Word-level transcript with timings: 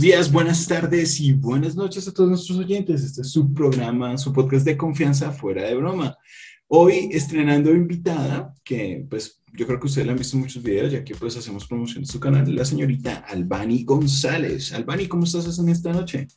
Días, 0.00 0.32
buenas 0.32 0.66
tardes 0.66 1.20
y 1.20 1.34
buenas 1.34 1.76
noches 1.76 2.08
a 2.08 2.14
todos 2.14 2.30
nuestros 2.30 2.58
oyentes. 2.58 3.04
Este 3.04 3.20
es 3.20 3.30
su 3.30 3.52
programa, 3.52 4.16
su 4.16 4.32
podcast 4.32 4.64
de 4.64 4.74
confianza 4.74 5.30
fuera 5.30 5.64
de 5.64 5.74
broma. 5.74 6.16
Hoy 6.68 7.10
estrenando 7.12 7.70
invitada, 7.70 8.54
que 8.64 9.04
pues 9.10 9.42
yo 9.52 9.66
creo 9.66 9.78
que 9.78 9.88
ustedes 9.88 10.06
la 10.06 10.12
han 10.14 10.18
visto 10.18 10.38
en 10.38 10.44
muchos 10.44 10.62
videos, 10.62 10.90
ya 10.90 11.04
que 11.04 11.14
pues 11.14 11.36
hacemos 11.36 11.66
promoción 11.66 12.02
de 12.04 12.10
su 12.10 12.18
canal, 12.18 12.56
la 12.56 12.64
señorita 12.64 13.26
Albani 13.28 13.84
González. 13.84 14.72
Albani, 14.72 15.06
¿cómo 15.06 15.24
estás 15.24 15.58
en 15.58 15.68
esta 15.68 15.92
noche? 15.92 16.28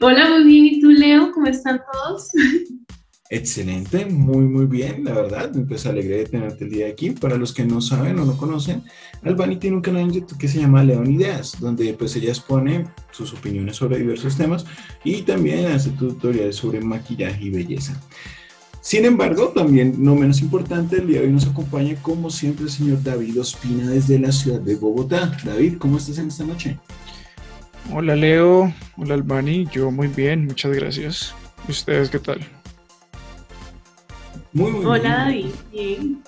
Hola, 0.00 0.30
muy 0.30 0.44
bien. 0.44 0.64
¿Y 0.64 0.80
tú, 0.80 0.88
Leo? 0.88 1.32
¿Cómo 1.32 1.48
están 1.48 1.82
todos? 1.92 2.28
Excelente, 3.34 4.04
muy, 4.04 4.44
muy 4.44 4.66
bien, 4.66 5.04
la 5.04 5.14
verdad. 5.14 5.50
Pues 5.66 5.86
alegré 5.86 6.18
de 6.18 6.26
tenerte 6.26 6.64
el 6.64 6.70
día 6.70 6.84
de 6.84 6.92
aquí. 6.92 7.12
Para 7.12 7.38
los 7.38 7.54
que 7.54 7.64
no 7.64 7.80
saben 7.80 8.18
o 8.18 8.26
no 8.26 8.36
conocen, 8.36 8.82
Albani 9.22 9.56
tiene 9.56 9.76
un 9.76 9.82
canal 9.82 10.02
en 10.02 10.12
YouTube 10.12 10.36
que 10.36 10.48
se 10.48 10.60
llama 10.60 10.84
León 10.84 11.10
Ideas, 11.10 11.58
donde 11.58 11.94
pues 11.94 12.14
ella 12.14 12.28
expone 12.28 12.84
sus 13.10 13.32
opiniones 13.32 13.76
sobre 13.76 14.00
diversos 14.00 14.36
temas 14.36 14.66
y 15.02 15.22
también 15.22 15.64
hace 15.64 15.88
tutoriales 15.92 16.56
sobre 16.56 16.82
maquillaje 16.82 17.46
y 17.46 17.48
belleza. 17.48 17.98
Sin 18.82 19.06
embargo, 19.06 19.48
también 19.48 19.94
no 19.96 20.14
menos 20.14 20.42
importante, 20.42 20.96
el 20.96 21.06
día 21.06 21.20
de 21.20 21.28
hoy 21.28 21.32
nos 21.32 21.46
acompaña 21.46 21.96
como 22.02 22.28
siempre 22.28 22.64
el 22.64 22.70
señor 22.70 23.02
David 23.02 23.40
Ospina 23.40 23.88
desde 23.88 24.18
la 24.18 24.30
ciudad 24.30 24.60
de 24.60 24.76
Bogotá. 24.76 25.38
David, 25.42 25.78
¿cómo 25.78 25.96
estás 25.96 26.18
en 26.18 26.28
esta 26.28 26.44
noche? 26.44 26.78
Hola 27.94 28.14
Leo, 28.14 28.74
hola 28.98 29.14
Albani, 29.14 29.66
yo 29.72 29.90
muy 29.90 30.08
bien, 30.08 30.44
muchas 30.44 30.76
gracias. 30.76 31.34
¿Y 31.66 31.70
ustedes 31.70 32.10
qué 32.10 32.18
tal? 32.18 32.61
Muy, 34.52 34.70
muy 34.70 34.84
Hola 34.84 35.24
David, 35.24 35.46
bien. 35.72 36.22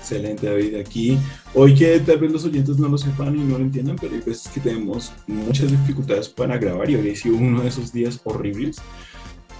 Excelente 0.00 0.46
David, 0.46 0.76
aquí 0.76 1.18
hoy 1.54 1.74
que 1.74 2.00
tal 2.00 2.18
vez 2.18 2.32
los 2.32 2.44
oyentes 2.44 2.78
no 2.78 2.88
lo 2.88 2.98
sepan 2.98 3.38
y 3.38 3.44
no 3.44 3.58
lo 3.58 3.64
entiendan, 3.64 3.96
pero 4.00 4.14
hay 4.14 4.20
veces 4.20 4.48
que 4.48 4.60
tenemos 4.60 5.12
muchas 5.26 5.70
dificultades 5.70 6.28
para 6.28 6.56
grabar 6.58 6.90
y 6.90 6.96
hoy 6.96 7.10
ha 7.10 7.14
sido 7.14 7.36
uno 7.36 7.60
de 7.62 7.68
esos 7.68 7.92
días 7.92 8.20
horribles. 8.24 8.80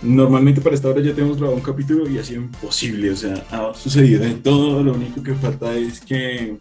Normalmente 0.03 0.61
para 0.61 0.75
esta 0.75 0.89
hora 0.89 1.01
ya 1.01 1.15
tenemos 1.15 1.37
grabado 1.37 1.57
un 1.57 1.63
capítulo 1.63 2.09
y 2.09 2.19
ha 2.19 2.25
sido 2.25 2.43
imposible, 2.43 3.11
o 3.11 3.17
sea, 3.17 3.35
ha 3.51 3.73
sucedido 3.75 4.25
de 4.25 4.35
todo, 4.35 4.83
lo 4.83 4.95
único 4.95 5.23
que 5.23 5.35
falta 5.35 5.77
es 5.77 6.01
que, 6.01 6.57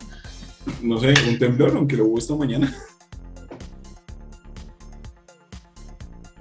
no 0.83 0.99
sé, 0.99 1.13
un 1.27 1.39
temblor, 1.39 1.75
aunque 1.75 1.97
lo 1.97 2.05
hubo 2.05 2.19
esta 2.19 2.35
mañana. 2.35 2.75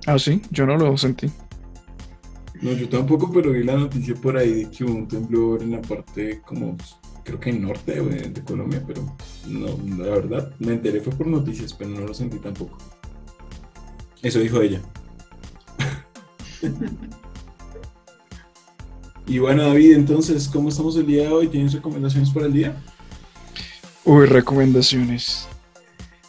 Ah, 0.07 0.19
sí, 0.19 0.43
yo 0.51 0.67
no 0.67 0.77
lo 0.77 0.97
sentí. 0.99 1.31
No, 2.63 2.73
yo 2.73 2.89
tampoco, 2.89 3.33
pero 3.33 3.53
vi 3.53 3.65
la 3.65 3.77
noticia 3.77 4.15
por 4.15 4.37
ahí 4.37 4.65
de 4.65 4.71
que 4.71 4.85
hubo 4.85 4.93
un 4.93 5.09
temblor 5.09 5.63
en 5.63 5.71
la 5.71 5.81
parte 5.81 6.43
como, 6.45 6.77
creo 7.25 7.41
que 7.41 7.53
norte 7.53 8.03
de, 8.03 8.45
Colombia, 8.45 8.83
pero 8.87 9.17
no, 9.49 9.69
la 9.97 10.11
verdad, 10.11 10.53
me 10.59 10.75
enteré 10.75 11.01
fue 11.01 11.15
por 11.15 11.27
noticias, 11.27 11.73
pero 11.73 11.91
no 11.91 12.01
lo 12.01 12.13
sentí 12.13 12.39
tampoco. 12.39 12.77
Eso 14.23 14.41
dijo 14.41 14.61
ella. 14.61 14.83
y 19.27 19.39
bueno, 19.39 19.63
David, 19.63 19.95
entonces, 19.95 20.47
¿cómo 20.47 20.69
estamos 20.69 20.97
el 20.97 21.07
día 21.07 21.23
de 21.23 21.29
hoy? 21.29 21.49
¿Tienes 21.49 21.73
recomendaciones 21.73 22.29
para 22.29 22.45
el 22.45 22.53
día? 22.53 22.77
Uy, 24.05 24.27
recomendaciones. 24.27 25.49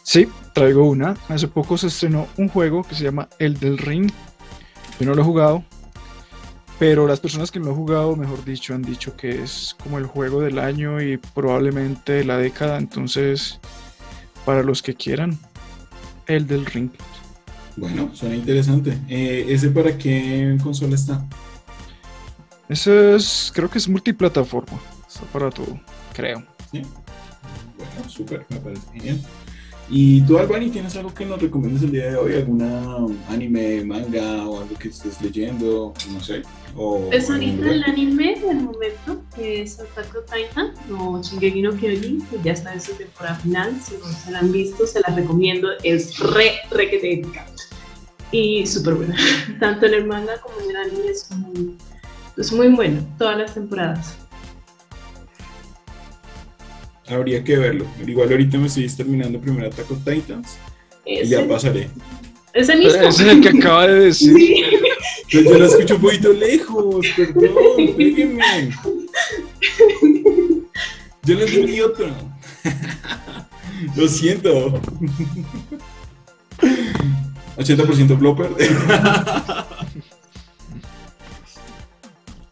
Sí, 0.02 0.28
traigo 0.54 0.88
una. 0.88 1.14
Hace 1.28 1.46
poco 1.46 1.76
se 1.76 1.88
estrenó 1.88 2.26
un 2.38 2.48
juego 2.48 2.82
que 2.84 2.94
se 2.94 3.04
llama 3.04 3.28
El 3.38 3.58
del 3.58 3.76
Ring. 3.76 4.10
Yo 4.98 5.06
no 5.06 5.14
lo 5.14 5.22
he 5.22 5.24
jugado, 5.24 5.64
pero 6.82 7.06
las 7.06 7.20
personas 7.20 7.52
que 7.52 7.60
lo 7.60 7.68
han 7.68 7.76
jugado, 7.76 8.16
mejor 8.16 8.44
dicho, 8.44 8.74
han 8.74 8.82
dicho 8.82 9.16
que 9.16 9.40
es 9.40 9.76
como 9.80 9.98
el 9.98 10.06
juego 10.06 10.40
del 10.40 10.58
año 10.58 11.00
y 11.00 11.16
probablemente 11.16 12.24
la 12.24 12.38
década. 12.38 12.76
Entonces, 12.76 13.60
para 14.44 14.64
los 14.64 14.82
que 14.82 14.92
quieran, 14.92 15.38
el 16.26 16.44
del 16.48 16.66
ring. 16.66 16.90
Bueno, 17.76 18.10
suena 18.12 18.34
interesante. 18.34 18.98
Eh, 19.08 19.46
¿Ese 19.48 19.70
para 19.70 19.96
qué 19.96 20.58
consola 20.60 20.96
está? 20.96 21.24
Ese 22.68 23.14
es, 23.14 23.52
creo 23.54 23.70
que 23.70 23.78
es 23.78 23.88
multiplataforma. 23.88 24.80
Está 25.06 25.20
para 25.26 25.50
todo, 25.50 25.80
creo. 26.12 26.42
¿Sí? 26.72 26.82
Bueno, 27.76 28.08
súper, 28.10 28.44
me 28.48 28.56
parece 28.56 28.82
genial. 28.92 29.20
¿Y 29.94 30.22
tú, 30.22 30.38
Albani, 30.38 30.70
tienes 30.70 30.96
algo 30.96 31.12
que 31.12 31.26
nos 31.26 31.38
recomiendes 31.38 31.82
el 31.82 31.92
día 31.92 32.12
de 32.12 32.16
hoy? 32.16 32.32
¿Alguna 32.32 32.82
anime, 33.28 33.84
manga 33.84 34.48
o 34.48 34.62
algo 34.62 34.74
que 34.78 34.88
estés 34.88 35.20
leyendo? 35.20 35.92
No 36.10 36.18
sé. 36.18 36.40
O, 36.74 37.10
pues 37.10 37.28
ahorita 37.28 37.70
el 37.70 37.84
anime 37.84 38.40
del 38.40 38.62
momento, 38.62 39.22
que 39.36 39.60
es 39.60 39.78
Attack 39.78 40.14
on 40.16 40.24
Titan 40.24 40.98
o 40.98 41.22
Shingeki 41.22 41.60
no 41.60 41.72
Kyojin, 41.72 42.22
que 42.22 42.38
ya 42.42 42.52
está 42.52 42.72
en 42.72 42.80
su 42.80 42.94
temporada 42.94 43.34
final. 43.34 43.78
Si 43.82 43.92
no 43.98 44.10
se 44.10 44.30
la 44.30 44.38
han 44.38 44.50
visto, 44.50 44.86
se 44.86 44.98
la 45.00 45.14
recomiendo. 45.14 45.68
Es 45.82 46.18
re, 46.20 46.52
re 46.70 46.88
que 46.88 46.98
te 46.98 47.22
Y 48.34 48.66
súper 48.66 48.94
buena. 48.94 49.14
Tanto 49.60 49.84
en 49.84 49.92
el 49.92 50.06
manga 50.06 50.40
como 50.40 50.58
en 50.60 50.70
el 50.70 50.76
anime 50.76 51.08
es 51.10 51.30
muy, 51.32 51.76
es 52.38 52.50
muy 52.50 52.68
bueno. 52.68 53.06
Todas 53.18 53.36
las 53.36 53.52
temporadas 53.52 54.16
habría 57.12 57.42
que 57.44 57.56
verlo. 57.56 57.86
Igual 58.06 58.30
ahorita 58.30 58.58
me 58.58 58.66
estoy 58.66 58.88
terminando 58.88 59.40
primero 59.40 59.66
Attack 59.68 59.90
on 59.90 60.04
Titans 60.04 60.56
y 61.04 61.24
ya 61.26 61.46
pasaré. 61.46 61.88
Ese 62.52 62.76
mismo. 62.76 63.00
Ese 63.00 63.22
es 63.22 63.28
el 63.28 63.40
que 63.40 63.48
acaba 63.48 63.86
de 63.86 63.94
decir. 64.06 64.34
Sí. 64.34 64.62
Yo, 65.28 65.40
yo 65.40 65.58
lo 65.58 65.64
escucho 65.64 65.96
un 65.96 66.02
poquito 66.02 66.32
lejos, 66.32 67.06
perdón, 67.16 67.96
péguenme. 67.96 68.70
Yo 71.24 71.34
le 71.34 71.44
entendí 71.44 71.80
otro. 71.80 72.06
Lo 73.96 74.08
siento. 74.08 74.80
80% 77.56 78.18
blooper. 78.18 78.48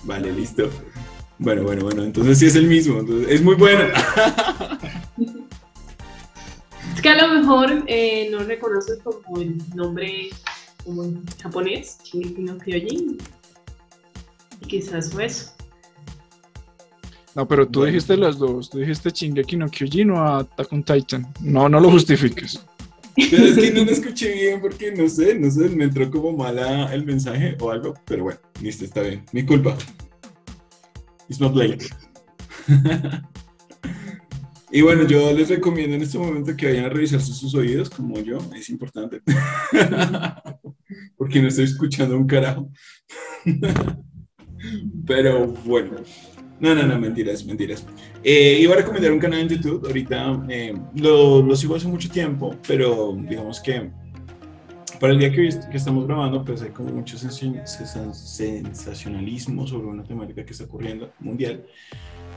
Vale, 0.05 0.33
listo. 0.33 0.71
Bueno, 1.41 1.63
bueno, 1.63 1.85
bueno, 1.85 2.05
entonces 2.05 2.39
sí 2.39 2.47
es 2.47 2.55
el 2.55 2.67
mismo, 2.67 3.03
es 3.27 3.43
muy 3.43 3.55
bueno. 3.55 3.85
Es 6.95 7.01
que 7.03 7.09
a 7.09 7.27
lo 7.27 7.35
mejor 7.35 7.85
eh, 7.87 8.29
no 8.31 8.41
reconoces 8.41 8.99
como 9.03 9.41
el 9.41 9.57
nombre 9.75 10.29
como 10.85 11.05
en 11.05 11.25
japonés, 11.43 11.97
Shingeki 12.05 12.43
no 12.43 12.59
Kyojin. 12.59 13.17
Y 14.61 14.67
quizás 14.67 15.11
fue 15.11 15.25
eso. 15.25 15.51
No, 17.35 17.49
pero 17.49 17.67
tú 17.67 17.85
dijiste 17.85 18.19
las 18.19 18.39
dos. 18.39 18.69
Tú 18.69 18.81
dijiste 18.81 19.09
Shingeki 19.09 19.57
no 19.57 19.71
Kyojin 19.71 20.11
o 20.11 20.37
Attack 20.41 20.71
on 20.75 20.83
Titan. 20.83 21.33
No, 21.41 21.71
no 21.71 21.81
lo 21.81 21.91
justifiques. 21.91 22.61
Pero 23.17 23.45
es 23.45 23.57
que 23.57 23.71
no 23.71 23.85
lo 23.85 23.91
escuché 23.93 24.35
bien 24.35 24.61
porque 24.61 24.93
no 24.93 25.09
sé, 25.09 25.39
no 25.39 25.51
sé, 25.51 25.71
me 25.71 25.85
entró 25.85 26.11
como 26.11 26.33
mala 26.33 26.93
el 26.93 27.07
mensaje 27.07 27.57
o 27.61 27.71
algo. 27.71 27.95
Pero 28.05 28.25
bueno, 28.25 28.41
listo, 28.61 28.85
está 28.85 29.01
bien. 29.01 29.25
Mi 29.33 29.47
culpa. 29.47 29.75
It's 31.31 31.41
not 31.41 31.55
late. 31.55 31.87
y 34.73 34.83
bueno, 34.83 35.07
yo 35.07 35.33
les 35.33 35.49
recomiendo 35.49 35.95
en 35.95 36.03
este 36.03 36.19
momento 36.19 36.57
que 36.57 36.67
vayan 36.67 36.87
a 36.87 36.89
revisarse 36.89 37.33
sus 37.33 37.55
oídos, 37.55 37.89
como 37.89 38.19
yo, 38.19 38.39
es 38.57 38.69
importante. 38.69 39.23
Porque 41.17 41.41
no 41.41 41.47
estoy 41.47 41.67
escuchando 41.67 42.17
un 42.17 42.27
carajo. 42.27 42.69
Pero 45.07 45.47
bueno. 45.47 45.99
No, 46.59 46.75
no, 46.75 46.83
no, 46.83 46.99
mentiras, 46.99 47.45
mentiras. 47.47 47.87
Eh, 48.25 48.59
iba 48.61 48.75
a 48.75 48.79
recomendar 48.79 49.13
un 49.13 49.21
canal 49.21 49.39
en 49.39 49.49
YouTube. 49.51 49.87
Ahorita 49.87 50.45
eh, 50.49 50.75
lo, 50.97 51.43
lo 51.43 51.55
sigo 51.55 51.77
hace 51.77 51.87
mucho 51.87 52.11
tiempo, 52.11 52.55
pero 52.67 53.17
digamos 53.17 53.61
que 53.61 53.91
para 55.01 55.15
el 55.15 55.19
día 55.19 55.33
que, 55.33 55.49
que, 55.71 55.77
estamos 55.77 56.07
grabando, 56.07 56.45
pues 56.45 56.61
hay 56.61 56.69
como 56.71 56.91
mucho 56.91 57.17
sensacionalismo 57.17 59.67
sobre 59.67 59.89
una 59.89 60.05
temática 60.05 60.45
que 60.45 60.53
está 60.53 60.65
ocurriendo 60.65 61.11
mundial. 61.21 61.65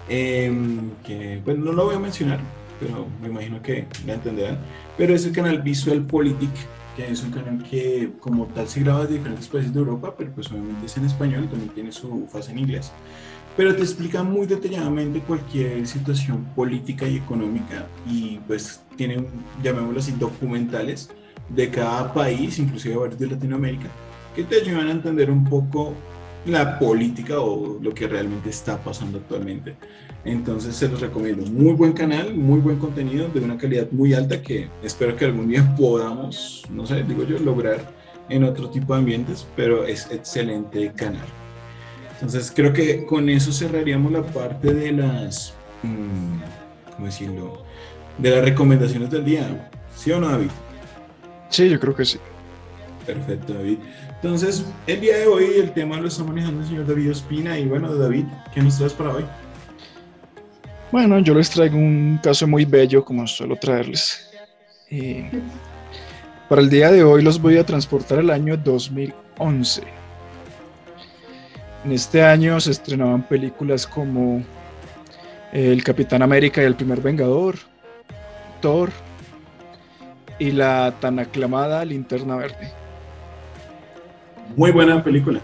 Em, 0.07 0.91
que, 1.05 1.41
bueno, 1.43 1.65
no 1.65 1.73
lo 1.73 1.83
voy 1.85 1.95
a 1.95 1.99
mencionar, 1.99 2.39
pero 2.79 3.05
me 3.21 3.27
imagino 3.27 3.61
que 3.61 3.85
la 4.05 4.13
entenderán. 4.13 4.59
Pero 4.97 5.13
es 5.13 5.25
el 5.25 5.33
canal 5.33 5.61
Visual 5.61 6.05
Politic, 6.05 6.51
que 6.95 7.11
es 7.11 7.21
un 7.23 7.31
canal 7.31 7.61
que 7.63 8.13
como 8.21 8.45
tal 8.47 8.69
se 8.69 8.79
graba 8.79 9.05
de 9.05 9.17
diferentes 9.17 9.49
países 9.49 9.73
de 9.73 9.79
Europa, 9.79 10.15
pero 10.17 10.31
pues 10.33 10.49
obviamente 10.49 10.85
es 10.85 10.95
en 10.95 11.03
español, 11.05 11.49
también 11.49 11.71
tiene 11.71 11.91
su 11.91 12.27
fase 12.31 12.51
en 12.51 12.59
inglés. 12.59 12.93
Pero 13.57 13.75
te 13.75 13.81
explica 13.81 14.23
muy 14.23 14.47
detalladamente 14.47 15.19
cualquier 15.19 15.85
situación 15.85 16.45
política 16.55 17.05
y 17.07 17.17
económica 17.17 17.87
y 18.09 18.39
pues 18.47 18.81
tiene, 18.95 19.25
llamémoslo 19.61 19.99
así, 19.99 20.13
documentales 20.13 21.09
de 21.49 21.69
cada 21.69 22.13
país, 22.13 22.57
inclusive 22.59 22.95
varios 22.95 23.19
de 23.19 23.27
Latinoamérica, 23.27 23.87
que 24.35 24.43
te 24.43 24.55
ayudan 24.55 24.87
a 24.87 24.91
entender 24.91 25.29
un 25.29 25.43
poco 25.43 25.93
la 26.45 26.77
política 26.77 27.39
o 27.39 27.79
lo 27.81 27.93
que 27.93 28.07
realmente 28.07 28.49
está 28.49 28.77
pasando 28.77 29.19
actualmente. 29.19 29.75
Entonces 30.25 30.75
se 30.75 30.87
los 30.87 31.01
recomiendo. 31.01 31.45
Muy 31.51 31.73
buen 31.73 31.93
canal, 31.93 32.33
muy 32.33 32.59
buen 32.59 32.77
contenido, 32.77 33.27
de 33.29 33.39
una 33.39 33.57
calidad 33.57 33.87
muy 33.91 34.13
alta 34.13 34.41
que 34.41 34.69
espero 34.81 35.15
que 35.15 35.25
algún 35.25 35.49
día 35.49 35.75
podamos, 35.77 36.63
no 36.69 36.85
sé, 36.85 37.03
digo 37.03 37.23
yo, 37.23 37.39
lograr 37.39 37.79
en 38.29 38.43
otro 38.43 38.69
tipo 38.69 38.93
de 38.93 38.99
ambientes, 38.99 39.45
pero 39.55 39.85
es 39.85 40.09
excelente 40.11 40.91
canal. 40.95 41.27
Entonces 42.13 42.51
creo 42.55 42.71
que 42.71 43.05
con 43.05 43.29
eso 43.29 43.51
cerraríamos 43.51 44.11
la 44.11 44.23
parte 44.23 44.73
de 44.73 44.93
las, 44.93 45.53
mmm, 45.81 46.39
¿cómo 46.93 47.05
decirlo? 47.05 47.63
De 48.17 48.29
las 48.29 48.45
recomendaciones 48.45 49.09
del 49.09 49.25
día. 49.25 49.69
¿Sí 49.95 50.11
o 50.11 50.19
no, 50.21 50.29
David? 50.29 50.49
Sí, 51.53 51.69
yo 51.69 51.79
creo 51.79 51.95
que 51.95 52.03
sí. 52.03 52.17
Perfecto, 53.05 53.53
David. 53.53 53.77
Entonces, 54.15 54.65
el 54.87 55.01
día 55.01 55.17
de 55.17 55.27
hoy 55.27 55.45
el 55.57 55.71
tema 55.71 56.01
lo 56.01 56.07
está 56.07 56.23
manejando 56.23 56.61
el 56.61 56.67
señor 56.67 56.87
David 56.87 57.11
Ospina. 57.11 57.59
Y 57.59 57.67
bueno, 57.67 57.93
David, 57.93 58.25
¿qué 58.51 58.63
nos 58.63 58.79
traes 58.79 58.93
para 58.93 59.11
hoy? 59.11 59.25
Bueno, 60.91 61.19
yo 61.19 61.35
les 61.35 61.51
traigo 61.51 61.77
un 61.77 62.19
caso 62.23 62.47
muy 62.47 62.65
bello, 62.65 63.05
como 63.05 63.27
suelo 63.27 63.55
traerles. 63.55 64.31
Y 64.89 65.25
para 66.49 66.61
el 66.61 66.71
día 66.71 66.91
de 66.91 67.03
hoy 67.03 67.21
los 67.21 67.39
voy 67.39 67.57
a 67.57 67.65
transportar 67.65 68.17
al 68.17 68.31
año 68.31 68.57
2011. 68.57 69.83
En 71.85 71.91
este 71.91 72.23
año 72.23 72.59
se 72.59 72.71
estrenaban 72.71 73.27
películas 73.27 73.85
como 73.85 74.41
El 75.51 75.83
Capitán 75.83 76.23
América 76.23 76.63
y 76.63 76.65
el 76.65 76.75
Primer 76.75 76.99
Vengador, 76.99 77.57
Thor 78.59 78.89
y 80.39 80.51
la 80.51 80.93
tan 80.99 81.19
aclamada 81.19 81.83
Linterna 81.85 82.35
Verde. 82.35 82.71
Muy 84.55 84.71
buena 84.71 85.03
película. 85.03 85.39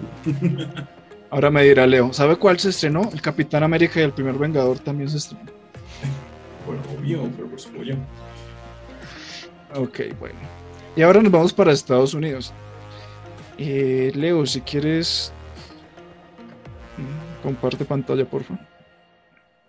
Ahora 1.30 1.52
me 1.52 1.64
dirá 1.64 1.86
Leo, 1.86 2.12
¿sabe 2.12 2.38
cuál 2.38 2.60
se 2.60 2.70
estrenó? 2.70 3.10
El 3.14 3.22
Capitán 3.22 3.64
América 3.64 4.00
y 4.00 4.04
el 4.04 4.14
Primer 4.14 4.36
Vengador 4.36 4.80
también 4.80 5.10
se 5.10 5.18
estrenó. 5.18 5.46
Bueno, 6.66 6.82
obvio, 6.98 7.30
pero 7.36 7.48
por 7.48 7.60
supuesto. 7.60 7.96
Ok, 9.76 10.00
bueno. 10.20 10.40
Y 10.96 11.02
ahora 11.02 11.22
nos 11.22 11.32
vamos 11.32 11.54
para 11.54 11.72
Estados 11.72 12.14
Unidos. 12.14 12.52
Eh, 13.58 14.12
Leo, 14.16 14.46
si 14.46 14.62
quieres, 14.62 15.32
mm, 16.98 17.44
comparte 17.44 17.86
pantalla, 17.86 18.26
por 18.26 18.44
favor. 18.44 18.64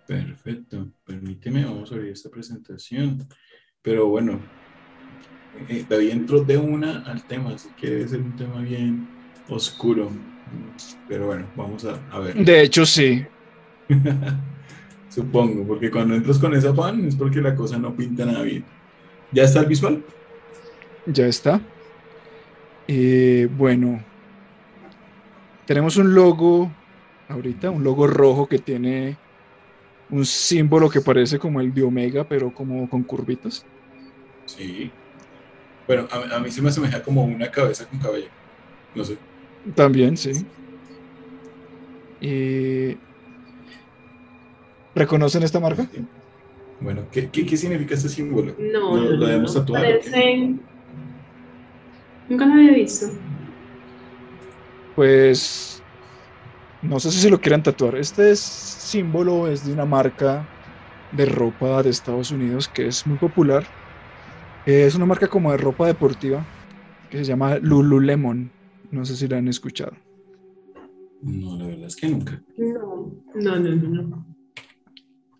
Perfecto. 0.07 0.89
Permíteme, 1.05 1.63
vamos 1.63 1.91
a 1.91 1.95
abrir 1.95 2.11
esta 2.11 2.29
presentación. 2.29 3.27
Pero 3.81 4.07
bueno, 4.07 4.41
eh, 5.69 5.85
David 5.87 6.09
entró 6.09 6.43
de 6.43 6.57
una 6.57 7.03
al 7.05 7.23
tema, 7.23 7.51
así 7.51 7.69
que 7.77 7.89
debe 7.89 8.07
ser 8.07 8.21
un 8.21 8.35
tema 8.35 8.61
bien 8.61 9.07
oscuro. 9.49 10.09
Pero 11.07 11.27
bueno, 11.27 11.45
vamos 11.55 11.85
a, 11.85 11.99
a 12.11 12.19
ver. 12.19 12.35
De 12.35 12.61
hecho, 12.61 12.85
sí. 12.85 13.25
Supongo, 15.09 15.65
porque 15.65 15.91
cuando 15.91 16.15
entras 16.15 16.39
con 16.39 16.55
esa 16.55 16.73
fan 16.73 17.05
es 17.05 17.15
porque 17.15 17.41
la 17.41 17.53
cosa 17.53 17.77
no 17.77 17.93
pinta 17.93 18.25
nada 18.25 18.43
bien. 18.43 18.63
¿Ya 19.31 19.43
está 19.43 19.59
el 19.59 19.65
visual? 19.65 20.03
Ya 21.05 21.27
está. 21.27 21.61
Eh, 22.87 23.49
bueno, 23.57 24.03
tenemos 25.65 25.97
un 25.97 26.13
logo 26.13 26.71
ahorita, 27.29 27.69
un 27.69 27.83
logo 27.83 28.07
rojo 28.07 28.47
que 28.47 28.59
tiene 28.59 29.17
un 30.09 30.25
símbolo 30.25 30.89
que 30.89 31.01
parece 31.01 31.39
como 31.39 31.61
el 31.61 31.73
de 31.73 31.83
Omega, 31.83 32.23
pero 32.25 32.53
como 32.53 32.89
con 32.89 33.03
curvitas. 33.03 33.65
Sí. 34.45 34.91
Bueno, 35.91 36.07
a, 36.11 36.37
a 36.37 36.39
mí 36.39 36.49
se 36.51 36.61
me 36.61 36.69
asemeja 36.69 37.03
como 37.03 37.23
una 37.25 37.51
cabeza 37.51 37.85
con 37.87 37.99
cabello. 37.99 38.31
No 38.95 39.03
sé. 39.05 39.19
También, 39.75 40.17
sí. 40.17 40.51
Eh, 42.19 43.01
¿Reconocen 45.01 45.43
esta 45.43 45.59
marca? 45.59 45.83
Bueno, 46.79 47.09
¿qué, 47.11 47.31
qué, 47.31 47.45
qué 47.45 47.57
significa 47.57 47.95
este 47.95 48.09
símbolo? 48.09 48.53
No, 48.57 48.97
¿Lo, 48.97 49.03
no, 49.03 49.11
lo 49.11 49.17
no, 49.17 49.25
debemos 49.27 49.53
tatuar? 49.53 49.81
Parecen... 49.81 50.67
Nunca 52.27 52.45
lo 52.45 52.53
había 52.53 52.73
visto. 52.73 53.05
Pues 54.93 55.85
no 56.81 56.99
sé 56.99 57.11
si 57.11 57.19
se 57.21 57.29
lo 57.29 57.41
quieran 57.41 57.63
tatuar. 57.63 57.97
Este 57.97 58.31
es- 58.31 58.41
símbolo 58.43 59.47
es 59.49 59.63
de 59.65 59.73
una 59.73 59.85
marca 59.85 60.49
de 61.11 61.25
ropa 61.27 61.83
de 61.83 61.89
Estados 61.91 62.31
Unidos 62.31 62.69
que 62.69 62.87
es 62.87 63.05
muy 63.07 63.17
popular. 63.17 63.67
Eh, 64.65 64.85
Es 64.85 64.95
una 64.95 65.05
marca 65.05 65.27
como 65.27 65.51
de 65.51 65.57
ropa 65.57 65.87
deportiva 65.87 66.45
que 67.09 67.17
se 67.17 67.25
llama 67.25 67.57
Lululemon. 67.57 68.51
No 68.91 69.05
sé 69.05 69.15
si 69.15 69.27
la 69.27 69.37
han 69.37 69.47
escuchado. 69.47 69.93
No, 71.21 71.57
la 71.57 71.67
verdad 71.67 71.87
es 71.87 71.95
que 71.95 72.09
nunca. 72.09 72.41
No, 72.57 73.11
no, 73.35 73.59
no, 73.59 73.75
no. 73.75 74.01
no. 74.03 74.25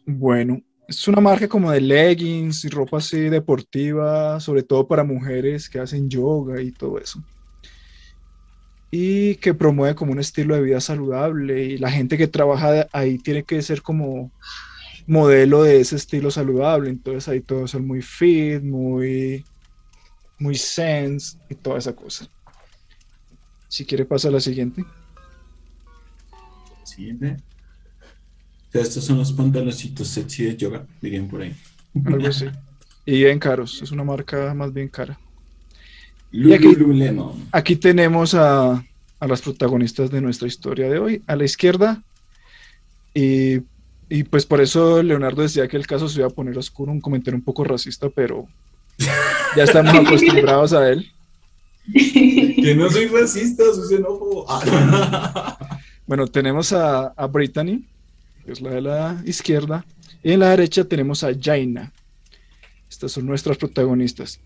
Bueno, 0.05 0.61
es 0.87 1.07
una 1.07 1.21
marca 1.21 1.47
como 1.47 1.71
de 1.71 1.81
leggings 1.81 2.65
y 2.65 2.69
ropa 2.69 2.97
así 2.97 3.29
deportiva, 3.29 4.39
sobre 4.39 4.63
todo 4.63 4.87
para 4.87 5.03
mujeres 5.03 5.69
que 5.69 5.79
hacen 5.79 6.09
yoga 6.09 6.61
y 6.61 6.71
todo 6.71 6.97
eso. 6.97 7.23
Y 8.89 9.35
que 9.35 9.53
promueve 9.53 9.95
como 9.95 10.11
un 10.11 10.19
estilo 10.19 10.55
de 10.55 10.61
vida 10.61 10.81
saludable 10.81 11.63
y 11.63 11.77
la 11.77 11.89
gente 11.89 12.17
que 12.17 12.27
trabaja 12.27 12.87
ahí 12.91 13.17
tiene 13.17 13.43
que 13.43 13.61
ser 13.61 13.81
como 13.81 14.31
modelo 15.07 15.63
de 15.63 15.81
ese 15.81 15.95
estilo 15.95 16.31
saludable. 16.31 16.89
Entonces 16.89 17.27
ahí 17.27 17.41
todos 17.41 17.71
son 17.71 17.85
muy 17.85 18.01
fit, 18.01 18.61
muy, 18.61 19.45
muy 20.39 20.55
sense 20.55 21.37
y 21.49 21.55
toda 21.55 21.77
esa 21.77 21.93
cosa. 21.93 22.27
Si 23.67 23.85
quiere 23.85 24.05
pasa 24.05 24.27
a 24.27 24.31
la 24.31 24.39
siguiente. 24.39 24.83
Siguiente. 26.83 27.37
Estos 28.73 29.03
son 29.03 29.17
los 29.17 29.33
pantaloncitos 29.33 30.07
sexy 30.07 30.45
de 30.45 30.57
yoga, 30.57 30.85
dirían 31.01 31.27
por 31.27 31.41
ahí. 31.41 31.55
Algo 32.05 32.27
así. 32.27 32.45
Y 33.05 33.23
bien 33.23 33.39
caros, 33.39 33.81
es 33.81 33.91
una 33.91 34.03
marca 34.03 34.53
más 34.53 34.73
bien 34.73 34.87
cara. 34.87 35.19
Y 36.31 36.53
aquí-. 36.53 36.77
Aquí 37.51 37.75
tenemos 37.75 38.33
a, 38.33 38.85
a 39.19 39.27
las 39.27 39.41
protagonistas 39.41 40.09
de 40.09 40.21
nuestra 40.21 40.47
historia 40.47 40.89
de 40.89 40.99
hoy. 40.99 41.23
A 41.27 41.35
la 41.35 41.43
izquierda, 41.43 42.01
y, 43.13 43.59
y 44.13 44.25
pues 44.25 44.45
por 44.45 44.59
eso 44.59 45.01
Leonardo 45.01 45.41
decía 45.41 45.69
que 45.69 45.77
el 45.77 45.87
caso 45.87 46.09
se 46.09 46.19
iba 46.19 46.27
a 46.27 46.31
poner 46.31 46.57
oscuro, 46.57 46.91
un 46.91 46.99
comentario 46.99 47.37
un 47.37 47.45
poco 47.45 47.63
racista, 47.63 48.09
pero 48.09 48.45
ya 49.55 49.63
estamos 49.63 49.95
acostumbrados 50.05 50.73
a 50.73 50.89
él. 50.89 51.09
Que 51.93 52.75
no 52.75 52.89
soy 52.89 53.07
racista, 53.07 53.63
soy 53.73 53.95
xenófobo. 53.95 54.45
Ah. 54.49 55.57
Bueno, 56.07 56.27
tenemos 56.27 56.73
a, 56.73 57.07
a 57.07 57.27
Brittany, 57.27 57.85
que 58.43 58.51
es 58.51 58.59
la 58.59 58.71
de 58.71 58.81
la 58.81 59.23
izquierda, 59.25 59.85
y 60.21 60.33
en 60.33 60.41
la 60.41 60.49
derecha 60.49 60.83
tenemos 60.83 61.23
a 61.23 61.31
Jaina. 61.33 61.93
Estas 62.89 63.13
son 63.13 63.25
nuestras 63.25 63.55
protagonistas. 63.55 64.41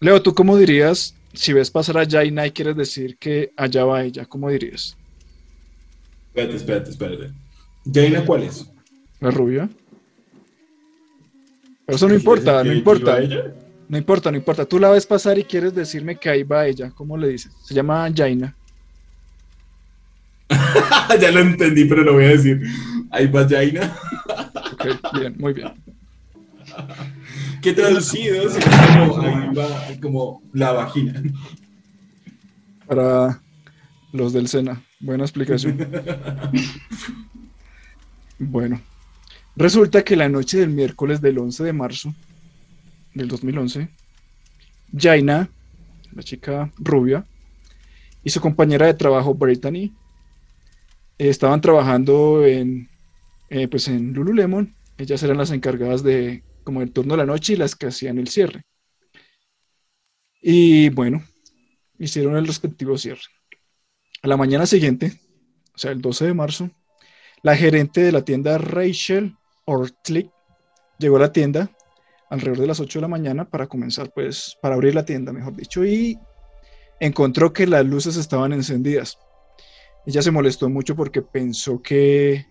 Leo, 0.00 0.20
¿tú 0.20 0.34
cómo 0.34 0.56
dirías 0.56 1.14
si 1.32 1.52
ves 1.52 1.70
pasar 1.70 1.98
a 1.98 2.10
Jaina 2.10 2.44
y 2.44 2.50
quieres 2.50 2.74
decir 2.74 3.16
que 3.18 3.52
allá 3.56 3.84
va 3.84 4.02
ella? 4.02 4.26
¿Cómo 4.26 4.50
dirías? 4.50 4.96
Espérate, 6.32 6.56
espérate, 6.56 6.90
espérate. 6.90 7.43
¿Jaina 7.92 8.24
cuál 8.24 8.44
es? 8.44 8.70
¿La 9.20 9.30
rubia? 9.30 9.68
Pero 11.86 11.96
eso 11.96 12.06
no 12.06 12.12
¿Que- 12.12 12.18
importa, 12.18 12.64
no 12.64 12.72
importa. 12.72 13.18
ella? 13.20 13.54
No 13.88 13.98
importa, 13.98 14.30
no 14.30 14.36
importa. 14.38 14.64
Tú 14.64 14.78
la 14.78 14.90
ves 14.90 15.06
pasar 15.06 15.38
y 15.38 15.44
quieres 15.44 15.74
decirme 15.74 16.16
que 16.16 16.28
ahí 16.30 16.42
va 16.42 16.66
ella. 16.66 16.90
¿Cómo 16.94 17.16
le 17.18 17.28
dices? 17.28 17.52
Se 17.62 17.74
llama 17.74 18.10
Jaina. 18.14 18.56
ya 21.20 21.30
lo 21.30 21.40
entendí, 21.40 21.84
pero 21.84 22.02
lo 22.02 22.14
voy 22.14 22.24
a 22.24 22.28
decir. 22.28 22.62
Ahí 23.10 23.26
va 23.26 23.46
Jaina. 23.48 23.94
Ok, 24.72 24.86
bien, 25.20 25.34
muy 25.38 25.52
bien. 25.52 25.68
¿Qué 27.62 27.72
traducido? 27.72 28.48
sería 28.48 29.06
como, 29.08 29.20
ahí 29.20 29.54
va 29.54 29.68
como 30.00 30.42
la 30.52 30.72
vagina. 30.72 31.22
Para 32.86 33.40
los 34.12 34.32
del 34.32 34.48
Sena. 34.48 34.82
Buena 35.00 35.24
explicación. 35.24 35.78
Bueno, 38.46 38.78
resulta 39.56 40.04
que 40.04 40.16
la 40.16 40.28
noche 40.28 40.58
del 40.58 40.68
miércoles 40.68 41.22
del 41.22 41.38
11 41.38 41.64
de 41.64 41.72
marzo 41.72 42.14
del 43.14 43.26
2011, 43.26 43.88
Jaina, 44.96 45.48
la 46.12 46.22
chica 46.22 46.70
rubia, 46.76 47.24
y 48.22 48.30
su 48.30 48.40
compañera 48.42 48.86
de 48.86 48.94
trabajo, 48.94 49.34
Brittany, 49.34 49.94
estaban 51.16 51.62
trabajando 51.62 52.44
en, 52.44 52.90
eh, 53.48 53.66
pues 53.66 53.88
en 53.88 54.12
Lululemon. 54.12 54.74
Ellas 54.98 55.22
eran 55.22 55.38
las 55.38 55.50
encargadas 55.50 56.02
de 56.02 56.42
como 56.64 56.82
el 56.82 56.92
turno 56.92 57.14
de 57.14 57.18
la 57.18 57.26
noche 57.26 57.54
y 57.54 57.56
las 57.56 57.74
que 57.74 57.86
hacían 57.86 58.18
el 58.18 58.28
cierre. 58.28 58.64
Y 60.42 60.90
bueno, 60.90 61.24
hicieron 61.98 62.36
el 62.36 62.46
respectivo 62.46 62.98
cierre. 62.98 63.22
A 64.22 64.28
la 64.28 64.36
mañana 64.36 64.66
siguiente, 64.66 65.18
o 65.74 65.78
sea, 65.78 65.92
el 65.92 66.02
12 66.02 66.26
de 66.26 66.34
marzo, 66.34 66.70
la 67.44 67.54
gerente 67.54 68.00
de 68.00 68.10
la 68.10 68.24
tienda 68.24 68.56
Rachel 68.56 69.36
Ortlick 69.66 70.30
llegó 70.98 71.16
a 71.16 71.20
la 71.20 71.32
tienda 71.32 71.70
alrededor 72.30 72.60
de 72.60 72.66
las 72.66 72.80
8 72.80 72.98
de 72.98 73.02
la 73.02 73.08
mañana 73.08 73.44
para 73.44 73.66
comenzar, 73.66 74.10
pues, 74.14 74.56
para 74.62 74.74
abrir 74.74 74.94
la 74.94 75.04
tienda, 75.04 75.30
mejor 75.30 75.54
dicho, 75.54 75.84
y 75.84 76.18
encontró 77.00 77.52
que 77.52 77.66
las 77.66 77.84
luces 77.84 78.16
estaban 78.16 78.54
encendidas. 78.54 79.18
Ella 80.06 80.22
se 80.22 80.30
molestó 80.30 80.70
mucho 80.70 80.96
porque 80.96 81.20
pensó 81.20 81.82
que, 81.82 82.46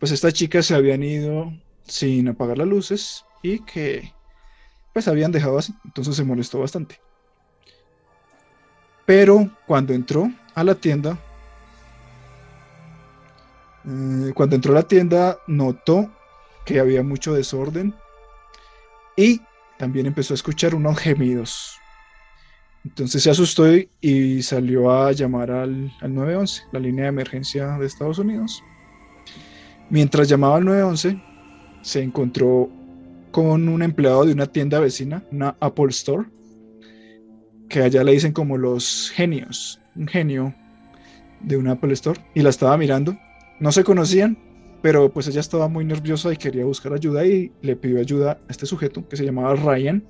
pues, 0.00 0.12
estas 0.12 0.32
chicas 0.32 0.64
se 0.64 0.74
habían 0.74 1.02
ido 1.02 1.52
sin 1.82 2.26
apagar 2.26 2.56
las 2.56 2.68
luces 2.68 3.26
y 3.42 3.58
que, 3.58 4.14
pues, 4.94 5.08
habían 5.08 5.30
dejado 5.30 5.58
así. 5.58 5.74
Entonces 5.84 6.16
se 6.16 6.24
molestó 6.24 6.58
bastante. 6.58 6.98
Pero 9.04 9.50
cuando 9.66 9.92
entró 9.92 10.32
a 10.54 10.64
la 10.64 10.74
tienda, 10.74 11.18
eh, 13.84 14.32
cuando 14.34 14.56
entró 14.56 14.72
a 14.72 14.76
la 14.76 14.88
tienda, 14.88 15.38
notó 15.46 16.10
que 16.64 16.80
había 16.80 17.02
mucho 17.02 17.34
desorden 17.34 17.94
y 19.16 19.40
también 19.78 20.06
empezó 20.06 20.34
a 20.34 20.36
escuchar 20.36 20.74
unos 20.74 20.98
gemidos. 20.98 21.76
Entonces 22.84 23.22
se 23.22 23.30
asustó 23.30 23.64
y 24.00 24.42
salió 24.42 24.90
a 24.90 25.12
llamar 25.12 25.50
al, 25.50 25.92
911, 26.00 26.62
la 26.72 26.80
línea 26.80 27.04
de 27.04 27.10
emergencia 27.10 27.78
de 27.78 27.86
Estados 27.86 28.18
Unidos. 28.18 28.62
Mientras 29.88 30.28
llamaba 30.28 30.56
al 30.56 30.64
911, 30.64 31.20
se 31.82 32.02
encontró 32.02 32.68
con 33.30 33.68
un 33.68 33.82
empleado 33.82 34.24
de 34.24 34.32
una 34.32 34.46
tienda 34.46 34.80
vecina, 34.80 35.22
una 35.30 35.56
Apple 35.60 35.90
Store, 35.90 36.28
que 37.68 37.82
allá 37.82 38.02
le 38.02 38.12
dicen 38.12 38.32
como 38.32 38.56
los 38.56 39.10
genios, 39.14 39.80
un 39.94 40.08
genio 40.08 40.54
de 41.40 41.56
una 41.56 41.72
Apple 41.72 41.92
Store, 41.92 42.20
y 42.34 42.42
la 42.42 42.50
estaba 42.50 42.76
mirando. 42.76 43.16
No 43.62 43.70
se 43.70 43.84
conocían, 43.84 44.36
pero 44.82 45.12
pues 45.12 45.28
ella 45.28 45.38
estaba 45.38 45.68
muy 45.68 45.84
nerviosa 45.84 46.32
y 46.32 46.36
quería 46.36 46.64
buscar 46.64 46.94
ayuda 46.94 47.24
y 47.24 47.52
le 47.62 47.76
pidió 47.76 48.00
ayuda 48.00 48.32
a 48.32 48.50
este 48.50 48.66
sujeto 48.66 49.08
que 49.08 49.16
se 49.16 49.24
llamaba 49.24 49.54
Ryan 49.54 50.02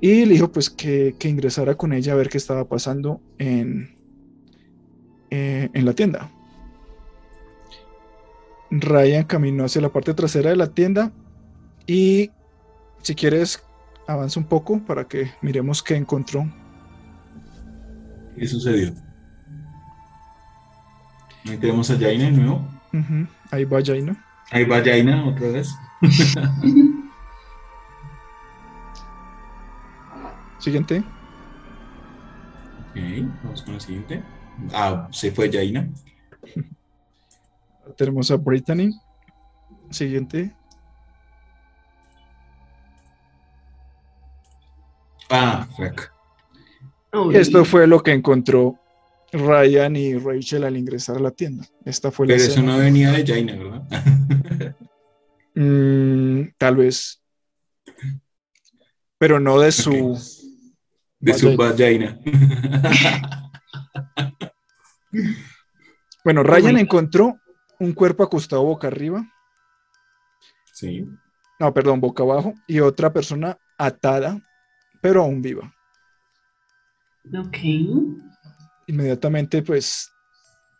y 0.00 0.24
le 0.24 0.34
dijo 0.34 0.52
pues 0.52 0.70
que, 0.70 1.16
ingresara 1.24 1.74
con 1.74 1.92
ella 1.92 2.12
a 2.12 2.14
ver 2.14 2.28
qué 2.28 2.38
estaba 2.38 2.64
pasando 2.68 3.20
en, 3.38 3.96
eh, 5.30 5.68
en 5.72 5.84
la 5.84 5.94
tienda. 5.94 6.30
Ryan 8.70 9.24
caminó 9.24 9.64
hacia 9.64 9.82
la 9.82 9.88
parte 9.88 10.14
trasera 10.14 10.50
de 10.50 10.56
la 10.56 10.68
tienda 10.68 11.10
y 11.88 12.30
si 13.02 13.16
quieres 13.16 13.64
avanza 14.06 14.38
un 14.38 14.46
poco 14.46 14.78
para 14.84 15.08
que 15.08 15.32
miremos 15.40 15.82
qué 15.82 15.96
encontró. 15.96 16.48
¿Qué 18.36 18.46
sucedió? 18.46 18.94
Ahí 21.48 21.56
tenemos 21.58 21.90
a 21.90 21.98
Jaina 21.98 22.24
de 22.24 22.30
nuevo. 22.32 22.64
Ahí 23.50 23.64
va 23.64 23.82
Jaina. 23.84 24.16
Ahí 24.50 24.64
va 24.64 24.82
Jaina 24.82 25.26
otra 25.26 25.48
vez. 25.48 25.74
Siguiente. 30.58 31.02
Ok, 32.90 32.96
vamos 33.42 33.62
con 33.62 33.74
la 33.74 33.80
siguiente. 33.80 34.22
Ah, 34.72 35.08
se 35.10 35.32
fue 35.32 35.50
Jaina. 35.50 35.88
Tenemos 37.96 38.30
a 38.30 38.36
Brittany. 38.36 38.92
Siguiente. 39.90 40.54
Ah, 45.28 45.66
fuck. 45.76 46.12
Esto 47.32 47.64
fue 47.64 47.86
lo 47.86 48.02
que 48.02 48.12
encontró 48.12 48.78
Ryan 49.32 49.96
y 49.96 50.14
Rachel 50.16 50.64
al 50.64 50.76
ingresar 50.76 51.16
a 51.16 51.20
la 51.20 51.30
tienda. 51.30 51.66
Esta 51.84 52.10
fue 52.10 52.26
Pero 52.26 52.42
eso 52.42 52.62
no 52.62 52.78
venía 52.78 53.10
de 53.10 53.26
Jaina, 53.26 53.56
¿verdad? 53.56 54.76
Mm, 55.54 56.54
tal 56.56 56.76
vez. 56.76 57.22
Pero 59.18 59.38
no 59.38 59.60
de 59.60 59.70
su 59.70 60.18
de 61.22 61.34
su 61.34 61.56
vagina. 61.56 62.18
bueno, 66.24 66.42
Ryan 66.42 66.78
encontró 66.78 67.38
un 67.78 67.92
cuerpo 67.92 68.24
acostado 68.24 68.64
boca 68.64 68.88
arriba. 68.88 69.24
Sí. 70.72 71.06
No, 71.60 71.72
perdón, 71.72 72.00
boca 72.00 72.22
abajo. 72.24 72.54
Y 72.66 72.80
otra 72.80 73.12
persona 73.12 73.56
atada, 73.78 74.40
pero 75.00 75.22
aún 75.22 75.42
viva. 75.42 75.72
Ok. 77.38 77.58
Inmediatamente, 78.86 79.62
pues, 79.62 80.10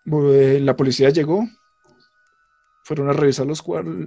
eh, 0.06 0.58
la 0.60 0.76
policía 0.76 1.10
llegó. 1.10 1.46
Fueron 2.84 3.08
a 3.08 3.12
revisar 3.12 3.46
los, 3.46 3.62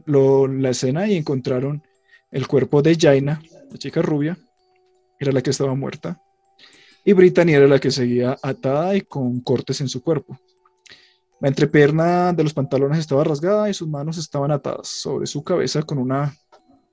la 0.06 0.70
escena 0.70 1.08
y 1.08 1.16
encontraron 1.16 1.82
el 2.32 2.48
cuerpo 2.48 2.82
de 2.82 2.98
Jaina, 3.00 3.42
la 3.72 3.78
chica 3.78 4.02
rubia, 4.02 4.38
era 5.18 5.32
la 5.32 5.42
que 5.42 5.52
estaba 5.52 5.74
muerta 5.76 6.22
y 7.06 7.14
Brittany 7.14 7.54
era 7.54 7.68
la 7.68 7.80
que 7.80 7.92
seguía 7.92 8.36
atada 8.42 8.96
y 8.96 9.02
con 9.02 9.40
cortes 9.42 9.80
en 9.80 9.88
su 9.88 10.02
cuerpo. 10.02 10.40
La 11.40 11.50
entrepierna 11.50 12.34
de 12.34 12.44
los 12.44 12.54
pantalones 12.54 12.98
estaba 12.98 13.24
rasgada 13.24 13.70
y 13.70 13.76
sus 13.76 13.88
manos 13.88 14.18
estaban 14.18 14.52
atadas 14.52 14.88
sobre 14.88 15.28
su 15.28 15.44
cabeza 15.44 15.84
con 15.84 16.00
una 16.00 16.36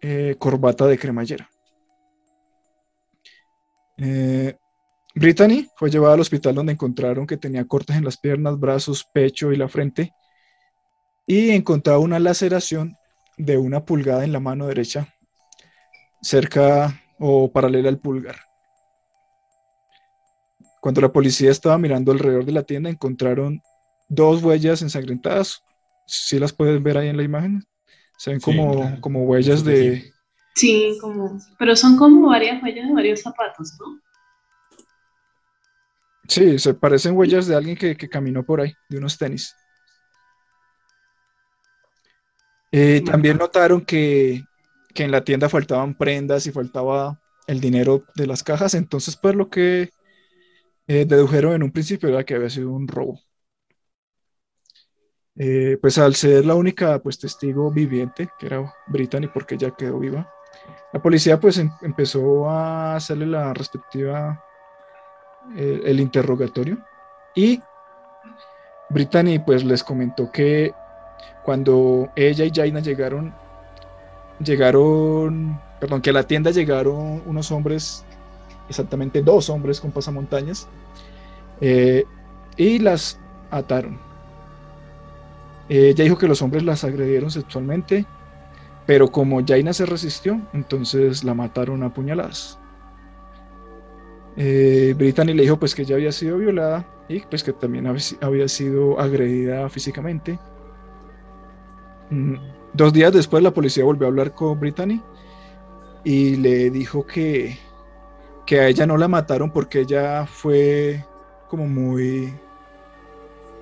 eh, 0.02 0.37
corbata 0.38 0.87
de 0.87 0.99
cremallera. 0.99 1.49
Eh, 3.97 4.54
Brittany 5.14 5.69
fue 5.76 5.90
llevada 5.90 6.14
al 6.14 6.21
hospital 6.21 6.54
donde 6.54 6.73
encontraron 6.73 7.26
que 7.26 7.37
tenía 7.37 7.66
cortes 7.66 7.97
en 7.97 8.04
las 8.04 8.16
piernas, 8.16 8.59
brazos, 8.59 9.04
pecho 9.12 9.52
y 9.52 9.57
la 9.57 9.69
frente 9.69 10.12
y 11.26 11.50
encontraba 11.50 11.99
una 11.99 12.19
laceración 12.19 12.97
de 13.37 13.57
una 13.57 13.85
pulgada 13.85 14.25
en 14.25 14.33
la 14.33 14.40
mano 14.40 14.66
derecha 14.66 15.14
cerca 16.21 17.00
o 17.19 17.50
paralela 17.50 17.88
al 17.88 17.99
pulgar. 17.99 18.37
Cuando 20.81 21.00
la 21.00 21.12
policía 21.12 21.50
estaba 21.50 21.78
mirando 21.78 22.11
alrededor 22.11 22.45
de 22.45 22.52
la 22.52 22.64
tienda, 22.64 22.90
encontraron 22.90 23.62
dos 24.09 24.42
huellas 24.42 24.83
ensangrentadas. 24.83 25.62
¿Sí 26.07 26.38
las 26.38 26.52
puedes 26.52 26.83
ver 26.83 26.99
ahí 26.99 27.09
en 27.09 27.16
la 27.16 27.23
imagen? 27.23 27.64
Se 28.19 28.31
ven 28.31 28.40
como, 28.40 29.00
como 29.00 29.25
huellas 29.25 29.64
de... 29.64 30.12
Sí, 30.54 30.99
como... 31.00 31.38
Pero 31.59 31.76
son 31.76 31.97
como 31.97 32.28
varias 32.28 32.62
huellas 32.62 32.88
de 32.88 32.95
varios 32.95 33.21
zapatos, 33.21 33.75
¿no? 33.78 34.00
Sí, 36.33 36.59
se 36.59 36.73
parecen 36.73 37.15
huellas 37.15 37.47
de 37.47 37.55
alguien 37.55 37.77
que, 37.77 37.95
caminó 38.09 38.43
por 38.43 38.62
ahí, 38.62 38.73
de 38.89 38.97
unos 38.97 39.19
tenis. 39.19 39.55
Eh, 42.71 43.03
también 43.05 43.37
notaron 43.37 43.85
que, 43.85 44.43
que, 44.95 45.05
en 45.05 45.11
la 45.11 45.25
tienda 45.25 45.51
faltaban 45.51 45.95
prendas 45.95 46.47
y 46.47 46.51
faltaba 46.51 47.21
el 47.47 47.61
dinero 47.61 48.07
de 48.15 48.27
las 48.27 48.43
cajas, 48.43 48.73
entonces 48.73 49.19
pues 49.21 49.35
lo 49.35 49.51
que 49.51 49.91
eh, 50.87 51.05
dedujeron 51.05 51.53
en 51.53 51.65
un 51.65 51.71
principio 51.71 52.09
era 52.09 52.25
que 52.25 52.35
había 52.35 52.49
sido 52.49 52.71
un 52.71 52.89
robo. 52.89 53.21
Eh, 55.37 55.77
pues 55.83 55.99
al 55.99 56.15
ser 56.15 56.47
la 56.47 56.55
única 56.55 56.99
pues, 57.03 57.19
testigo 57.19 57.71
viviente, 57.71 58.31
que 58.39 58.47
era 58.47 58.73
Brittany, 58.87 59.29
porque 59.29 59.57
ella 59.57 59.75
quedó 59.77 59.99
viva, 59.99 60.33
la 60.95 61.03
policía 61.03 61.39
pues 61.39 61.59
em, 61.59 61.71
empezó 61.83 62.49
a 62.49 62.97
hacerle 62.97 63.27
la 63.27 63.53
respectiva, 63.53 64.43
el 65.56 66.00
interrogatorio 66.00 66.78
y 67.34 67.61
Brittany 68.90 69.38
pues 69.44 69.64
les 69.64 69.82
comentó 69.82 70.30
que 70.30 70.72
cuando 71.44 72.11
ella 72.14 72.44
y 72.44 72.52
Jaina 72.54 72.80
llegaron, 72.80 73.34
llegaron, 74.38 75.61
perdón, 75.80 76.00
que 76.00 76.11
a 76.11 76.12
la 76.12 76.22
tienda 76.22 76.50
llegaron 76.50 77.22
unos 77.26 77.50
hombres 77.50 78.04
exactamente 78.68 79.22
dos 79.22 79.50
hombres 79.50 79.80
con 79.80 79.90
pasamontañas, 79.90 80.68
eh, 81.61 82.04
y 82.56 82.78
las 82.78 83.18
ataron. 83.50 83.99
Ella 85.68 86.04
dijo 86.04 86.18
que 86.18 86.28
los 86.28 86.42
hombres 86.42 86.64
las 86.64 86.84
agredieron 86.84 87.30
sexualmente, 87.30 88.04
pero 88.87 89.11
como 89.11 89.44
Jaina 89.46 89.72
se 89.72 89.87
resistió, 89.87 90.40
entonces 90.52 91.25
la 91.25 91.34
mataron 91.34 91.82
a 91.82 91.94
puñaladas. 91.94 92.58
Eh, 94.37 94.95
Brittany 94.97 95.35
le 95.35 95.43
dijo 95.43 95.59
pues 95.59 95.75
que 95.75 95.83
ella 95.83 95.97
había 95.97 96.12
sido 96.12 96.39
violada 96.39 96.87
y 97.09 97.21
pues 97.21 97.45
que 97.45 97.53
también 97.53 97.87
había 98.21 98.49
sido 98.49 98.99
agredida 98.99 99.69
físicamente. 99.69 100.39
Mm, 102.11 102.37
dos 102.73 102.93
días 102.93 103.12
después 103.12 103.43
la 103.43 103.53
policía 103.53 103.85
volvió 103.85 104.07
a 104.07 104.11
hablar 104.11 104.35
con 104.35 104.59
Brittany 104.59 105.03
y 106.05 106.37
le 106.37 106.71
dijo 106.71 107.07
que 107.07 107.59
que 108.47 108.61
a 108.61 108.69
ella 108.69 108.87
no 108.87 108.97
la 108.97 109.09
mataron 109.09 109.51
porque 109.51 109.81
ella 109.81 110.27
fue 110.27 111.05
como 111.49 111.67
muy 111.67 112.33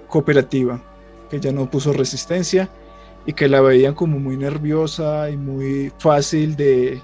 cooperativa, 0.08 0.80
que 1.28 1.36
ella 1.36 1.52
no 1.52 1.70
puso 1.70 1.92
resistencia 1.92 2.68
y 3.26 3.32
que 3.32 3.48
la 3.48 3.60
veían 3.60 3.94
como 3.94 4.18
muy 4.18 4.36
nerviosa 4.36 5.30
y 5.30 5.36
muy 5.36 5.92
fácil 5.98 6.56
de, 6.56 7.00